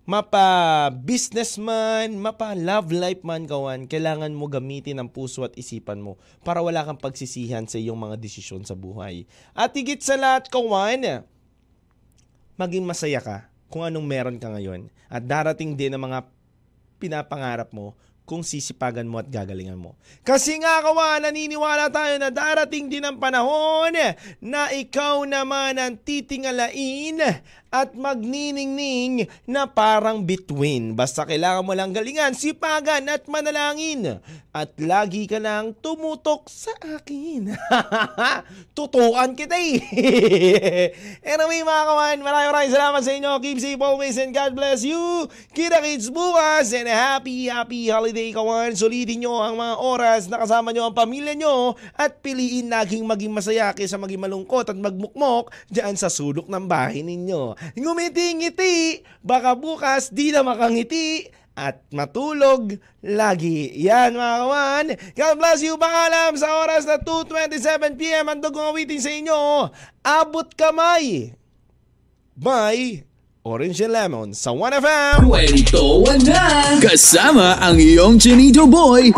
mapa 0.09 0.89
businessman, 0.97 2.17
mapa 2.17 2.57
love 2.57 2.89
life 2.89 3.21
man 3.21 3.45
kawan, 3.45 3.85
kailangan 3.85 4.33
mo 4.33 4.49
gamitin 4.49 4.97
ang 4.97 5.13
puso 5.13 5.45
at 5.45 5.53
isipan 5.61 6.01
mo 6.01 6.17
para 6.41 6.65
wala 6.65 6.89
kang 6.89 6.97
pagsisihan 6.97 7.69
sa 7.69 7.77
iyong 7.77 8.01
mga 8.01 8.17
desisyon 8.17 8.65
sa 8.65 8.73
buhay. 8.73 9.29
At 9.53 9.77
higit 9.77 10.01
sa 10.01 10.17
lahat 10.17 10.49
kawan, 10.49 11.29
maging 12.57 12.89
masaya 12.89 13.21
ka 13.21 13.53
kung 13.69 13.85
anong 13.85 14.09
meron 14.09 14.41
ka 14.41 14.49
ngayon. 14.49 14.89
At 15.13 15.29
darating 15.29 15.77
din 15.77 15.93
ang 15.93 16.09
mga 16.09 16.25
pinapangarap 16.97 17.77
mo 17.77 17.93
kung 18.31 18.47
sisipagan 18.47 19.11
mo 19.11 19.19
at 19.19 19.27
gagalingan 19.27 19.75
mo. 19.75 19.99
Kasi 20.23 20.63
nga 20.63 20.79
kawan, 20.87 21.27
naniniwala 21.27 21.91
tayo 21.91 22.15
na 22.23 22.31
darating 22.31 22.87
din 22.87 23.03
ang 23.03 23.19
panahon 23.19 23.91
na 24.39 24.71
ikaw 24.71 25.27
naman 25.27 25.75
ang 25.75 25.99
titingalain 25.99 27.19
at 27.71 27.95
magniningning 27.95 29.31
na 29.47 29.67
parang 29.67 30.27
between. 30.27 30.95
Basta 30.95 31.27
kailangan 31.27 31.67
mo 31.67 31.75
lang 31.75 31.95
galingan, 31.95 32.35
sipagan 32.35 33.07
at 33.07 33.27
manalangin. 33.31 34.23
At 34.51 34.75
lagi 34.83 35.31
ka 35.31 35.39
lang 35.39 35.79
tumutok 35.79 36.51
sa 36.51 36.75
akin. 36.99 37.55
Tutukan 38.77 39.39
kita 39.39 39.55
eh. 39.55 39.79
anyway 41.35 41.63
mga 41.63 41.83
kawan, 41.87 42.19
maraming 42.19 42.51
maraming 42.51 42.75
salamat 42.75 43.03
sa 43.07 43.15
inyo. 43.15 43.31
Keep 43.39 43.59
safe 43.63 43.79
always 43.79 44.19
and 44.19 44.35
God 44.35 44.53
bless 44.59 44.83
you. 44.83 45.31
Kita 45.55 45.79
kids 45.79 46.11
bukas 46.11 46.75
and 46.75 46.91
happy 46.91 47.47
happy 47.47 47.89
holiday 47.89 48.20
kawan. 48.29 48.77
Sulitin 48.77 49.25
nyo 49.25 49.41
ang 49.41 49.57
mga 49.57 49.81
oras 49.81 50.29
na 50.29 50.37
kasama 50.37 50.77
nyo 50.77 50.93
ang 50.93 50.97
pamilya 50.97 51.33
nyo 51.33 51.73
at 51.97 52.21
piliin 52.21 52.69
laging 52.69 53.09
maging 53.09 53.33
masaya 53.33 53.73
kaysa 53.73 53.97
maging 53.97 54.21
malungkot 54.21 54.69
at 54.69 54.77
magmukmok 54.77 55.49
dyan 55.73 55.97
sa 55.97 56.13
sulok 56.13 56.45
ng 56.53 56.69
bahay 56.69 57.01
ninyo. 57.01 57.57
Ngumiti-ngiti, 57.81 59.01
baka 59.25 59.57
bukas 59.57 60.13
di 60.13 60.29
na 60.29 60.45
makangiti 60.45 61.33
at 61.57 61.81
matulog 61.93 62.77
lagi. 63.01 63.73
Yan 63.81 64.17
mga 64.17 64.37
kawan. 64.45 64.87
God 65.17 65.35
bless 65.41 65.61
you. 65.65 65.81
Paalam 65.81 66.37
sa 66.37 66.61
oras 66.61 66.85
na 66.85 67.01
2.27pm. 67.01 68.29
Ang 68.29 68.41
dugong 68.45 68.77
awitin 68.77 69.01
sa 69.01 69.13
inyo. 69.13 69.69
Abot 70.05 70.49
kamay. 70.57 71.37
By 72.37 73.10
Orange 73.45 73.81
and 73.81 73.93
Lemon 73.97 74.37
sa 74.37 74.53
1FM. 74.53 75.25
Kwento 75.25 76.05
na! 76.29 76.77
Kasama 76.77 77.57
ang 77.57 77.81
iyong 77.81 78.21
Chinito 78.21 78.69
Boy, 78.69 79.17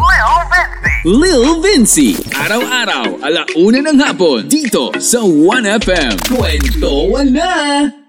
Lil 1.02 1.58
Vinci. 1.58 2.14
Araw-araw, 2.30 3.18
alauna 3.18 3.82
ng 3.82 3.98
hapon, 3.98 4.46
dito 4.46 4.94
sa 5.02 5.26
1FM. 5.26 6.30
Kwento 6.30 7.18
na! 7.34 8.01